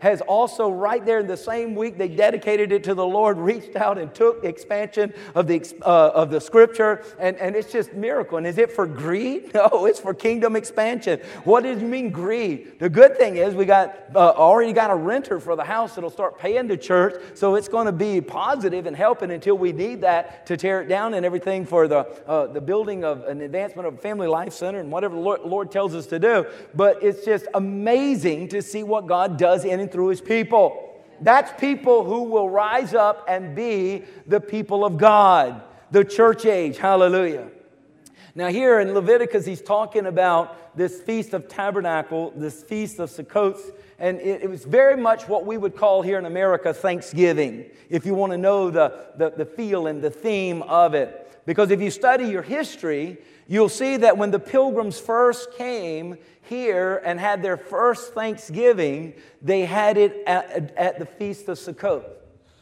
[0.01, 3.77] has also right there in the same week they dedicated it to the Lord, reached
[3.77, 7.05] out and took expansion of the, uh, of the scripture.
[7.17, 8.37] And, and it's just miracle.
[8.39, 9.51] And is it for greed?
[9.57, 11.19] No, it's for kingdom expansion.
[11.43, 12.77] What does it mean greed?
[12.79, 16.09] The good thing is we got uh, already got a renter for the house that'll
[16.09, 17.21] start paying the church.
[17.35, 20.87] So it's going to be positive and helping until we need that to tear it
[20.87, 24.53] down and everything for the, uh, the building of an advancement of a family life
[24.53, 26.45] center and whatever the Lord, Lord tells us to do.
[26.73, 30.83] But it's just amazing to see what God does in and through his people.
[31.21, 36.77] That's people who will rise up and be the people of God, the church age.
[36.77, 37.49] Hallelujah.
[38.35, 43.59] Now, here in Leviticus, he's talking about this Feast of Tabernacle, this Feast of Sukkot,
[43.99, 48.05] and it, it, was very much what we would call here in America Thanksgiving, if
[48.05, 51.23] you want to know the, the, the feel and the theme of it.
[51.45, 57.01] Because if you study your history, you'll see that when the pilgrims first came here
[57.03, 62.03] and had their first Thanksgiving, they had it at, at the Feast of Sukkot.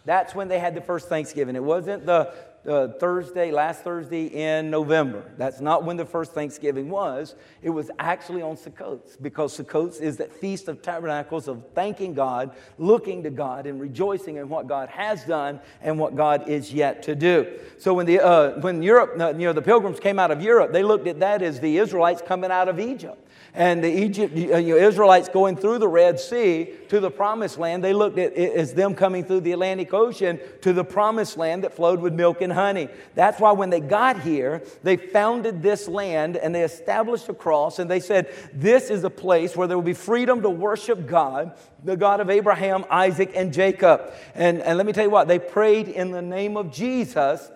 [0.05, 1.55] That's when they had the first Thanksgiving.
[1.55, 2.33] It wasn't the
[2.67, 5.23] uh, Thursday, last Thursday in November.
[5.37, 7.35] That's not when the first Thanksgiving was.
[7.61, 12.51] It was actually on Sukkot because Sukkot is that feast of tabernacles of thanking God,
[12.77, 17.03] looking to God, and rejoicing in what God has done and what God is yet
[17.03, 17.59] to do.
[17.77, 20.71] So when the uh, when Europe, uh, you know, the pilgrims came out of Europe,
[20.71, 23.24] they looked at that as the Israelites coming out of Egypt
[23.55, 27.57] and the Egypt, uh, you know, Israelites going through the Red Sea to the promised
[27.57, 31.37] land, they looked at it as them coming through the Atlantic Ocean to the promised
[31.37, 32.89] land that flowed with milk and honey.
[33.15, 37.79] That's why when they got here, they founded this land and they established a cross
[37.79, 41.57] and they said, This is a place where there will be freedom to worship God,
[41.83, 44.11] the God of Abraham, Isaac, and Jacob.
[44.33, 47.49] And, and let me tell you what, they prayed in the name of Jesus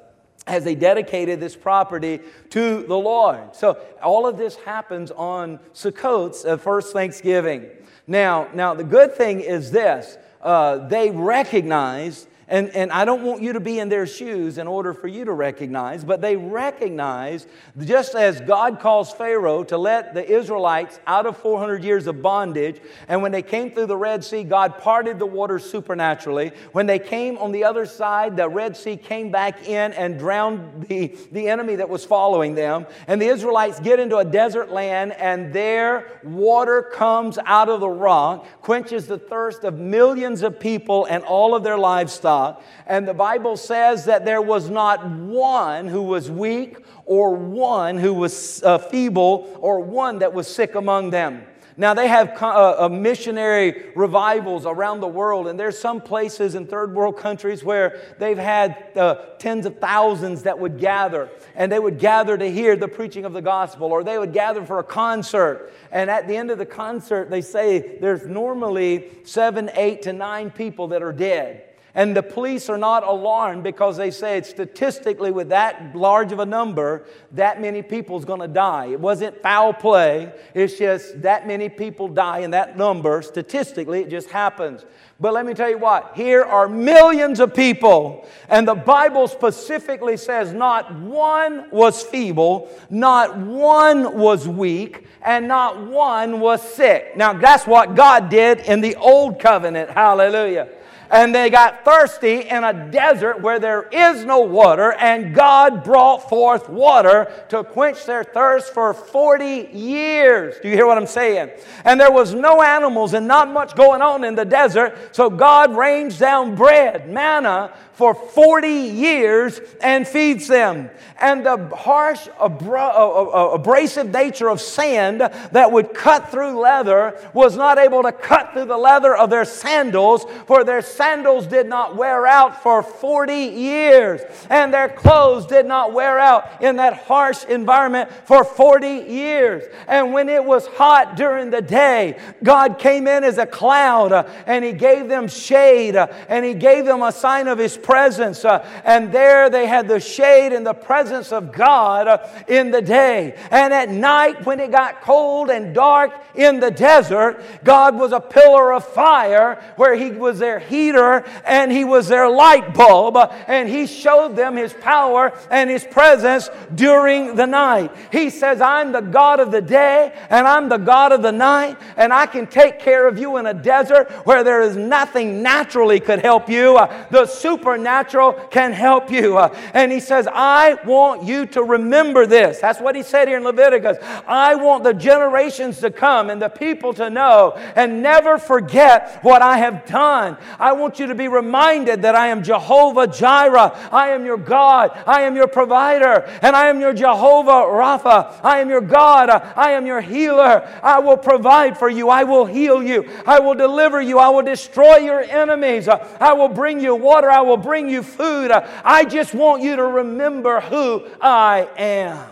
[0.49, 3.55] as they dedicated this property to the Lord.
[3.55, 7.67] So all of this happens on Sukkot, uh, first Thanksgiving.
[8.07, 13.43] Now, now the good thing is this: uh, they recognize and, and I don't want
[13.43, 17.45] you to be in their shoes in order for you to recognize, but they recognize,
[17.79, 22.81] just as God calls Pharaoh to let the Israelites out of 400 years of bondage,
[23.07, 26.51] and when they came through the Red Sea, God parted the waters supernaturally.
[26.71, 30.87] When they came on the other side, the Red Sea came back in and drowned
[30.87, 32.87] the, the enemy that was following them.
[33.07, 37.89] And the Israelites get into a desert land, and there water comes out of the
[37.89, 42.38] rock, quenches the thirst of millions of people and all of their livestock
[42.85, 48.13] And the Bible says that there was not one who was weak or one who
[48.13, 51.43] was uh, feeble or one that was sick among them.
[51.79, 56.93] Now, they have uh, missionary revivals around the world, and there's some places in third
[56.93, 61.97] world countries where they've had uh, tens of thousands that would gather, and they would
[61.97, 65.71] gather to hear the preaching of the gospel, or they would gather for a concert.
[65.89, 70.51] And at the end of the concert, they say there's normally seven, eight to nine
[70.51, 71.68] people that are dead.
[71.95, 76.45] And the police are not alarmed because they say statistically, with that large of a
[76.45, 78.87] number, that many people is going to die.
[78.87, 83.21] It wasn't foul play, it's just that many people die in that number.
[83.23, 84.85] Statistically, it just happens.
[85.19, 90.15] But let me tell you what, here are millions of people, and the Bible specifically
[90.15, 97.17] says not one was feeble, not one was weak, and not one was sick.
[97.17, 99.89] Now, that's what God did in the old covenant.
[99.89, 100.69] Hallelujah
[101.09, 106.29] and they got thirsty in a desert where there is no water, and God brought
[106.29, 110.55] forth water to quench their thirst for 40 years.
[110.61, 111.51] Do you hear what I'm saying?
[111.85, 115.75] And there was no animals and not much going on in the desert, so God
[115.75, 120.89] rains down bread, manna, for 40 years and feeds them.
[121.19, 128.03] And the harsh, abrasive nature of sand that would cut through leather was not able
[128.03, 132.61] to cut through the leather of their sandals, for their sandals did not wear out
[132.61, 134.19] for 40 years,
[134.49, 139.63] and their clothes did not wear out in that harsh environment for 40 years.
[139.87, 144.27] And when it was hot during the day, God came in as a cloud uh,
[144.45, 148.43] and He gave them shade uh, and He gave them a sign of His presence.
[148.43, 153.37] Uh, and there they had the shade and the presence of God in the day.
[153.51, 158.19] And at night, when it got cold and dark in the desert, God was a
[158.19, 163.17] pillar of fire where He was their heater and He was their light bulb.
[163.47, 167.91] And He showed them His power and His presence during the night.
[168.11, 171.77] He says, I'm the God of the day and I'm the God of the night,
[171.97, 175.99] and I can take care of you in a desert where there is nothing naturally
[175.99, 176.79] could help you.
[177.11, 179.37] The supernatural can help you.
[179.37, 182.59] And he says, I want you to remember this.
[182.59, 183.97] That's what he said here in Leviticus.
[184.27, 189.41] I want the generations to come and the people to know and never forget what
[189.41, 190.37] I have done.
[190.57, 193.89] I want you to be reminded that I am Jehovah Jireh.
[193.91, 194.91] I am your God.
[195.05, 196.25] I am your provider.
[196.41, 198.39] And I am your Jehovah Rapha.
[198.43, 199.29] I am your God.
[199.29, 200.67] I am your healer.
[200.81, 202.09] I will provide for you.
[202.09, 203.09] I will heal you.
[203.25, 204.19] I will deliver you.
[204.19, 205.87] I will destroy your enemies.
[205.87, 207.29] I will bring you water.
[207.29, 208.51] I will bring you food.
[208.51, 212.27] I just want you to remember who I am.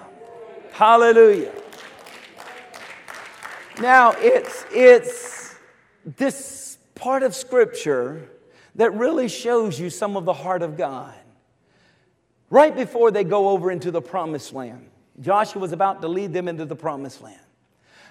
[0.71, 1.51] Hallelujah.
[3.79, 5.55] Now, it's, it's
[6.15, 8.29] this part of Scripture
[8.77, 11.13] that really shows you some of the heart of God.
[12.49, 16.47] Right before they go over into the promised land, Joshua was about to lead them
[16.47, 17.39] into the promised land.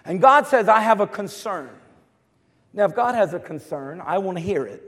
[0.05, 1.71] And God says, I have a concern.
[2.75, 4.83] Now, if God has a concern, I want to hear it.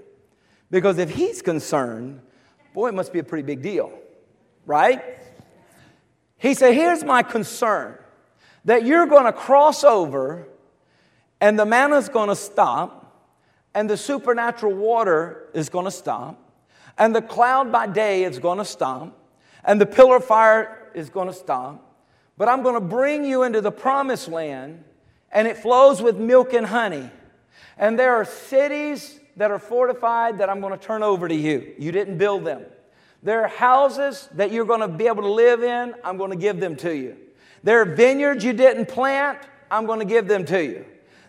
[0.70, 2.20] Because if He's concerned,
[2.74, 3.98] boy, it must be a pretty big deal,
[4.66, 5.02] right?
[6.36, 7.96] He said, Here's my concern
[8.64, 10.46] that you're going to cross over
[11.40, 12.97] and the manna's going to stop
[13.78, 16.36] and the supernatural water is going to stop
[16.98, 19.16] and the cloud by day is going to stop
[19.62, 21.96] and the pillar of fire is going to stop.
[22.36, 24.82] But I'm going to bring you into the promised land
[25.30, 27.08] and it flows with milk and honey.
[27.76, 31.72] And there are cities that are fortified that I'm going to turn over to you.
[31.78, 32.64] You didn't build them.
[33.22, 35.94] There are houses that you're going to be able to live in.
[36.02, 37.16] I'm going to give them to you.
[37.62, 39.38] There are vineyards you didn't plant.
[39.70, 40.84] I'm going to give them to you.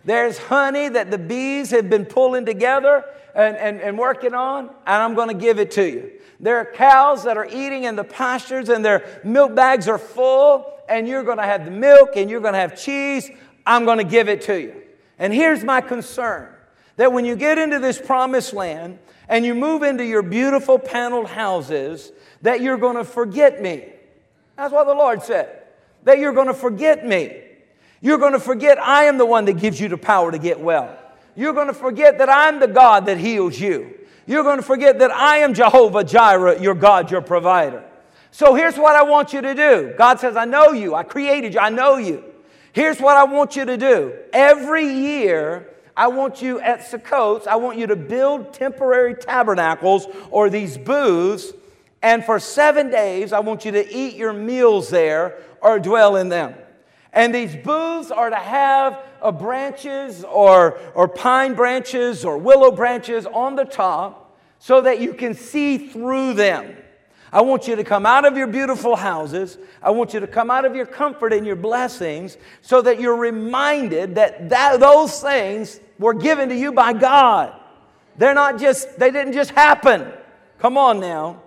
[0.10, 3.05] There's honey that the bees have been pulling together
[3.36, 6.14] and, and, and working on, and I'm going to give it to you.
[6.39, 10.74] There are cows that are eating in the pastures, and their milk bags are full,
[10.89, 13.30] and you're going to have the milk and you're going to have cheese.
[13.68, 14.82] I'm going to give it to you.
[15.20, 16.49] And here's my concern
[16.95, 18.97] that when you get into this promised land
[19.28, 23.86] and you move into your beautiful paneled houses, that you're going to forget me.
[24.57, 25.66] That's what the Lord said.
[26.05, 27.43] That you're going to forget me.
[28.02, 30.60] You're going to forget I am the one that gives you the power to get
[30.60, 30.97] well.
[31.36, 33.95] You're going to forget that I'm the God that heals you.
[34.26, 37.84] You're going to forget that I am Jehovah Jireh, your God, your provider.
[38.32, 39.93] So here's what I want you to do.
[39.97, 40.95] God says, I know you.
[40.95, 41.60] I created you.
[41.60, 42.24] I know you.
[42.72, 44.14] Here's what I want you to do.
[44.32, 50.50] Every year, I want you at Sukkot, I want you to build temporary tabernacles or
[50.50, 51.52] these booths,
[52.02, 56.30] and for seven days, I want you to eat your meals there or dwell in
[56.30, 56.56] them.
[57.12, 63.26] And these booths are to have a branches or, or pine branches or willow branches
[63.26, 66.76] on the top so that you can see through them.
[67.32, 69.57] I want you to come out of your beautiful houses.
[69.84, 73.16] I want you to come out of your comfort and your blessings so that you're
[73.16, 77.55] reminded that, that those things were given to you by God.
[78.18, 80.12] They're not just, they didn't just happen.
[80.57, 81.41] Come on now.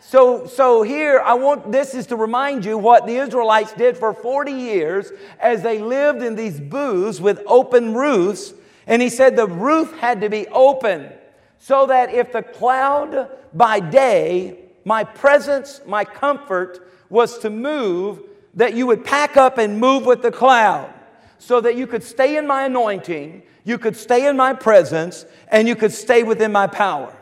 [0.00, 4.14] So, so here, I want this is to remind you what the Israelites did for
[4.14, 8.54] 40 years as they lived in these booths with open roofs.
[8.86, 11.12] And he said the roof had to be open
[11.58, 18.22] so that if the cloud by day my presence, my comfort was to move,
[18.54, 20.92] that you would pack up and move with the cloud
[21.38, 25.68] so that you could stay in my anointing, you could stay in my presence, and
[25.68, 27.14] you could stay within my power.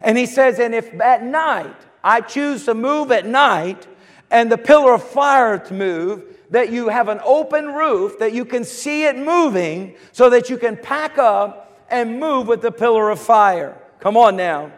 [0.00, 3.86] And he says, and if at night I choose to move at night
[4.30, 8.44] and the pillar of fire to move, that you have an open roof, that you
[8.44, 13.10] can see it moving so that you can pack up and move with the pillar
[13.10, 13.76] of fire.
[14.00, 14.72] Come on now.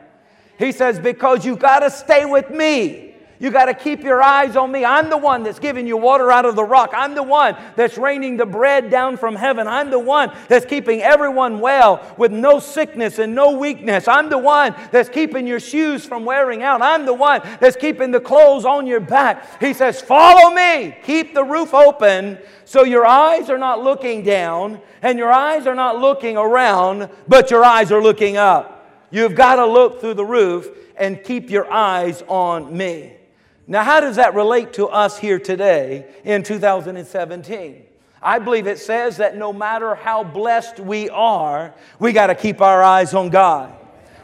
[0.59, 3.14] He says, Because you've got to stay with me.
[3.45, 4.87] You got to keep your eyes on me.
[4.87, 6.93] I'm the one that's giving you water out of the rock.
[6.97, 9.69] I'm the one that's raining the bread down from heaven.
[9.69, 14.09] I'm the one that's keeping everyone well with no sickness and no weakness.
[14.09, 16.81] I'm the one that's keeping your shoes from wearing out.
[16.81, 19.61] I'm the one that's keeping the clothes on your back.
[19.61, 20.97] He says, Follow me.
[21.03, 25.75] Keep the roof open so your eyes are not looking down and your eyes are
[25.75, 28.91] not looking around, but your eyes are looking up.
[29.11, 30.67] You've got to look through the roof
[30.97, 33.19] and keep your eyes on me.
[33.67, 37.83] Now, how does that relate to us here today in 2017?
[38.23, 42.61] I believe it says that no matter how blessed we are, we got to keep
[42.61, 43.75] our eyes on God.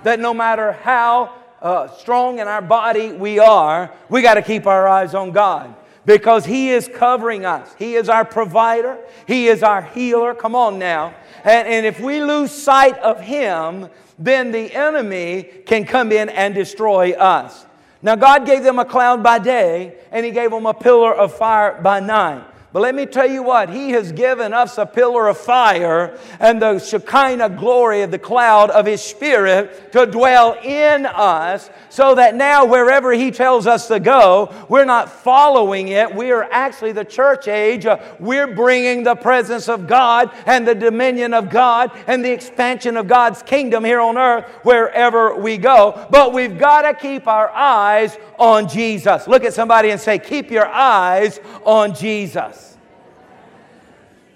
[0.02, 4.66] That no matter how uh, strong in our body we are, we got to keep
[4.66, 5.74] our eyes on God
[6.06, 7.74] because He is covering us.
[7.78, 10.34] He is our provider, He is our healer.
[10.34, 11.14] Come on now.
[11.44, 13.88] And, and if we lose sight of Him,
[14.18, 17.66] then the enemy can come in and destroy us.
[18.02, 21.34] Now, God gave them a cloud by day, and He gave them a pillar of
[21.34, 22.49] fire by night.
[22.72, 26.62] But let me tell you what, He has given us a pillar of fire and
[26.62, 32.36] the Shekinah glory of the cloud of His Spirit to dwell in us so that
[32.36, 36.14] now wherever He tells us to go, we're not following it.
[36.14, 37.86] We are actually the church age.
[37.86, 42.96] Uh, we're bringing the presence of God and the dominion of God and the expansion
[42.96, 46.06] of God's kingdom here on earth wherever we go.
[46.10, 49.26] But we've got to keep our eyes on Jesus.
[49.26, 52.59] Look at somebody and say, Keep your eyes on Jesus.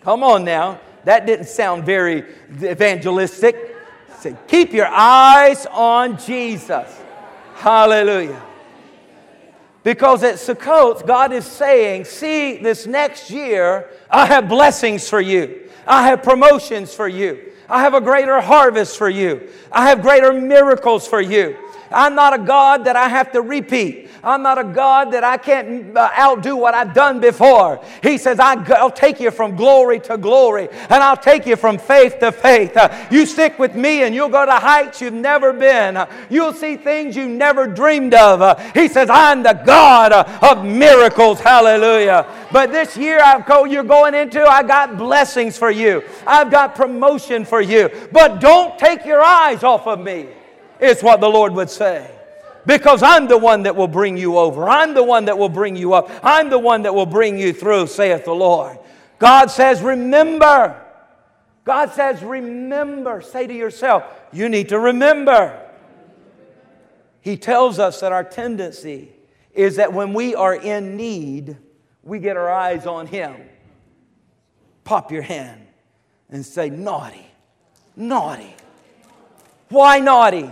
[0.04, 0.80] Come on now.
[1.04, 2.24] That didn't sound very
[2.62, 3.76] evangelistic.
[4.18, 7.00] Say, keep your eyes on Jesus.
[7.56, 8.40] Hallelujah.
[9.82, 15.70] Because at Sukkot, God is saying, see, this next year, I have blessings for you.
[15.86, 17.52] I have promotions for you.
[17.68, 19.48] I have a greater harvest for you.
[19.70, 21.56] I have greater miracles for you.
[21.90, 24.10] I'm not a God that I have to repeat.
[24.24, 27.84] I'm not a God that I can't uh, outdo what I've done before.
[28.02, 32.18] He says, I'll take you from glory to glory and I'll take you from faith
[32.20, 32.74] to faith.
[32.76, 35.98] Uh, you stick with me and you'll go to heights you've never been.
[35.98, 38.60] Uh, you'll see things you never dreamed of.
[38.72, 41.40] He says, I'm the God of miracles.
[41.40, 42.26] Hallelujah.
[42.50, 46.02] But this year I've go, you're going into, I got blessings for you.
[46.26, 47.90] I've got promotion for you.
[48.10, 50.28] But don't take your eyes off of me.
[50.80, 52.10] It's what the Lord would say.
[52.66, 54.68] Because I'm the one that will bring you over.
[54.68, 56.10] I'm the one that will bring you up.
[56.22, 58.78] I'm the one that will bring you through, saith the Lord.
[59.18, 60.80] God says, Remember.
[61.64, 63.20] God says, Remember.
[63.20, 65.60] Say to yourself, You need to remember.
[67.20, 69.12] He tells us that our tendency
[69.52, 71.56] is that when we are in need,
[72.02, 73.36] we get our eyes on Him.
[74.84, 75.66] Pop your hand
[76.30, 77.26] and say, Naughty,
[77.96, 78.54] naughty.
[79.68, 80.50] Why naughty?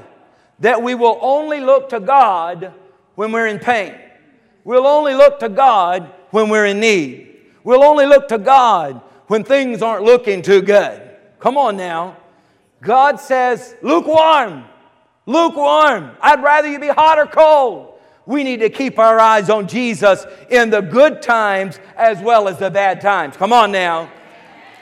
[0.62, 2.72] That we will only look to God
[3.16, 3.94] when we're in pain.
[4.64, 7.36] We'll only look to God when we're in need.
[7.64, 11.02] We'll only look to God when things aren't looking too good.
[11.40, 12.16] Come on now.
[12.80, 14.64] God says, lukewarm,
[15.26, 16.12] lukewarm.
[16.20, 17.94] I'd rather you be hot or cold.
[18.24, 22.58] We need to keep our eyes on Jesus in the good times as well as
[22.58, 23.36] the bad times.
[23.36, 24.10] Come on now.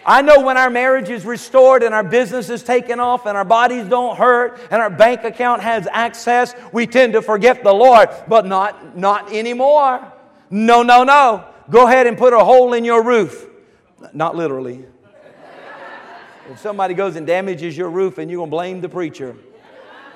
[0.04, 3.44] I know when our marriage is restored and our business is taken off and our
[3.44, 8.08] bodies don't hurt and our bank account has access, we tend to forget the Lord,
[8.26, 10.12] but not, not anymore.
[10.48, 11.44] No, no, no.
[11.68, 13.46] Go ahead and put a hole in your roof.
[14.12, 14.84] Not literally.
[16.50, 19.36] if somebody goes and damages your roof and you're going to blame the preacher,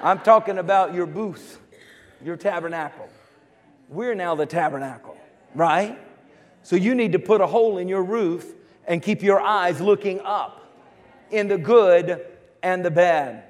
[0.03, 1.61] I'm talking about your booth,
[2.24, 3.09] your tabernacle.
[3.89, 5.16] We're now the tabernacle,
[5.55, 5.99] right?
[6.62, 8.55] So you need to put a hole in your roof
[8.87, 10.72] and keep your eyes looking up
[11.30, 12.24] in the good
[12.62, 13.45] and the bad.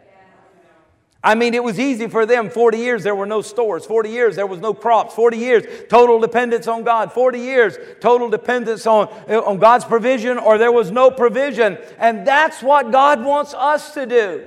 [1.24, 2.50] I mean, it was easy for them.
[2.50, 3.86] 40 years, there were no stores.
[3.86, 5.14] 40 years, there was no crops.
[5.14, 7.12] 40 years, total dependence on God.
[7.12, 11.78] 40 years, total dependence on, uh, on God's provision, or there was no provision.
[11.98, 14.46] And that's what God wants us to do.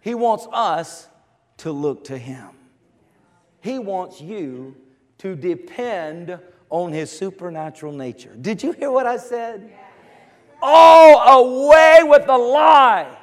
[0.00, 1.06] He wants us
[1.58, 2.48] to look to Him.
[3.60, 4.76] He wants you
[5.18, 6.38] to depend
[6.70, 8.34] on His supernatural nature.
[8.40, 9.70] Did you hear what I said?
[10.62, 13.16] Oh, away with the lie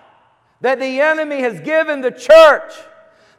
[0.61, 2.73] that the enemy has given the church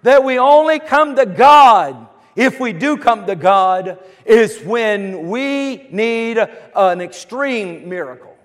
[0.02, 5.88] that we only come to God if we do come to God is when we
[5.90, 8.36] need an extreme miracle.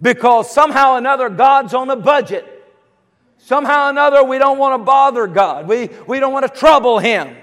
[0.00, 2.46] Because somehow or another God's on a budget.
[3.36, 5.68] Somehow or another we don't want to bother God.
[5.68, 7.36] We, we don't want to trouble Him.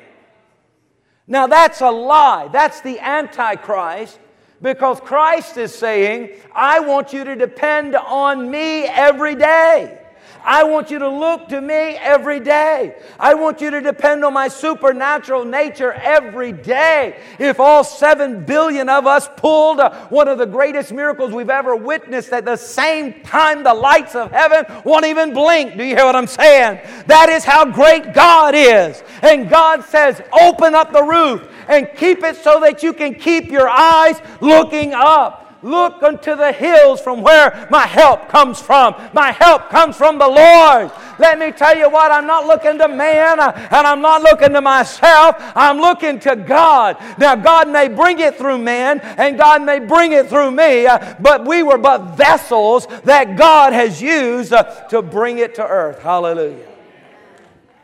[1.28, 2.48] Now that's a lie.
[2.48, 4.20] That's the Antichrist
[4.62, 10.00] because Christ is saying, I want you to depend on me every day.
[10.44, 12.96] I want you to look to me every day.
[13.20, 17.20] I want you to depend on my supernatural nature every day.
[17.38, 21.76] If all seven billion of us pulled uh, one of the greatest miracles we've ever
[21.76, 25.78] witnessed at the same time, the lights of heaven won't even blink.
[25.78, 26.80] Do you hear what I'm saying?
[27.08, 29.04] That is how great God is.
[29.22, 33.52] And God says, open up the roof and keep it so that you can keep
[33.52, 35.49] your eyes looking up.
[35.62, 38.96] Look unto the hills from where my help comes from.
[39.14, 40.92] My help comes from the Lord.
[41.20, 44.54] Let me tell you what, I'm not looking to man uh, and I'm not looking
[44.54, 45.36] to myself.
[45.56, 46.98] I'm looking to God.
[47.18, 51.16] Now, God may bring it through man and God may bring it through me, uh,
[51.20, 56.02] but we were but vessels that God has used uh, to bring it to earth.
[56.02, 56.68] Hallelujah.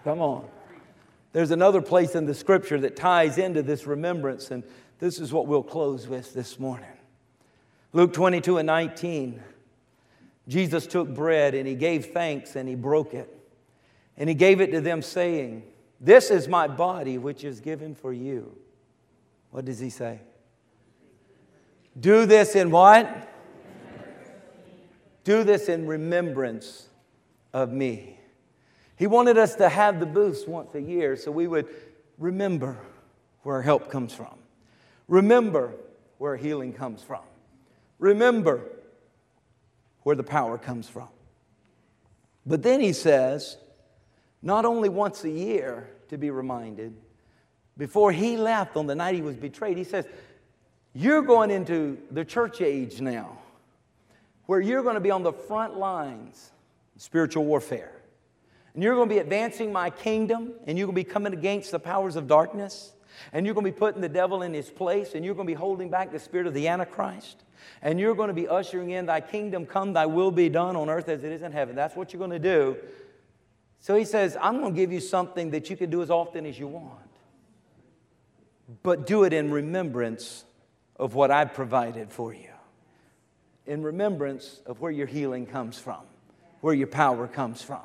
[0.06, 0.48] Come on.
[1.34, 4.64] There's another place in the scripture that ties into this remembrance, and
[5.00, 6.95] this is what we'll close with this morning.
[7.96, 9.42] Luke 22 and 19.
[10.50, 13.34] Jesus took bread and he gave thanks and he broke it.
[14.18, 15.64] And he gave it to them, saying,
[16.02, 18.54] This is my body, which is given for you.
[19.52, 20.20] What does he say?
[21.98, 23.30] Do this in what?
[25.24, 26.90] Do this in remembrance
[27.54, 28.20] of me.
[28.98, 31.70] He wanted us to have the booths once a year so we would
[32.18, 32.78] remember
[33.44, 34.38] where help comes from,
[35.08, 35.72] remember
[36.18, 37.22] where healing comes from.
[38.00, 38.62] Remember
[40.04, 41.08] where the power comes from.
[42.46, 43.58] But then he says,
[44.42, 46.96] not only once a year to be reminded,
[47.78, 50.06] before he left on the night he was betrayed, he says,
[50.94, 53.38] You're going into the church age now,
[54.46, 56.52] where you're going to be on the front lines
[56.96, 57.92] of spiritual warfare.
[58.74, 61.72] And you're going to be advancing my kingdom, and you're going to be coming against
[61.72, 62.94] the powers of darkness,
[63.34, 65.52] and you're going to be putting the devil in his place, and you're going to
[65.52, 67.44] be holding back the spirit of the Antichrist
[67.82, 70.90] and you're going to be ushering in thy kingdom come, thy will be done on
[70.90, 71.76] earth as it is in heaven.
[71.76, 72.78] That's what you're going to do.
[73.80, 76.46] So he says, I'm going to give you something that you can do as often
[76.46, 77.10] as you want,
[78.82, 80.44] but do it in remembrance
[80.96, 82.50] of what I've provided for you,
[83.66, 86.02] in remembrance of where your healing comes from,
[86.62, 87.84] where your power comes from.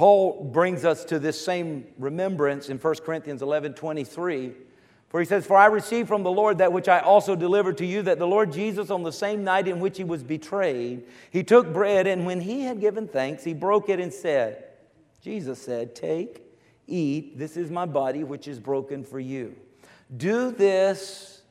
[0.00, 4.54] Paul brings us to this same remembrance in 1 Corinthians 11 23
[5.10, 7.84] for he says, For I received from the Lord that which I also delivered to
[7.84, 11.44] you, that the Lord Jesus, on the same night in which he was betrayed, he
[11.44, 14.64] took bread, and when he had given thanks, he broke it and said,
[15.20, 16.44] Jesus said, Take,
[16.86, 19.54] eat, this is my body which is broken for you.
[20.16, 21.42] Do this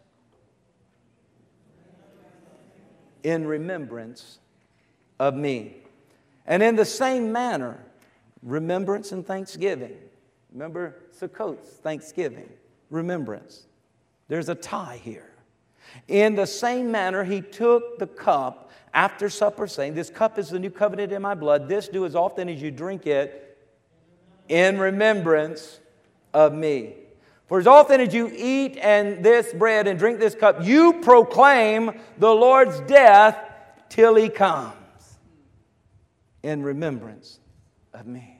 [3.22, 4.40] in remembrance
[5.20, 5.76] of me.
[6.48, 7.86] And in the same manner,
[8.44, 9.98] remembrance and thanksgiving.
[10.52, 12.50] Remember Sukkot's Thanksgiving
[12.90, 13.68] remembrance.
[14.28, 15.30] There's a tie here.
[16.08, 20.60] In the same manner, he took the cup after supper, saying, This cup is the
[20.60, 21.68] new covenant in my blood.
[21.68, 23.58] This do as often as you drink it
[24.48, 25.80] in remembrance
[26.34, 26.96] of me.
[27.48, 32.00] For as often as you eat and this bread and drink this cup, you proclaim
[32.20, 33.38] the Lord's death
[33.90, 34.76] till he comes
[36.44, 37.40] in remembrance
[37.94, 38.39] of me.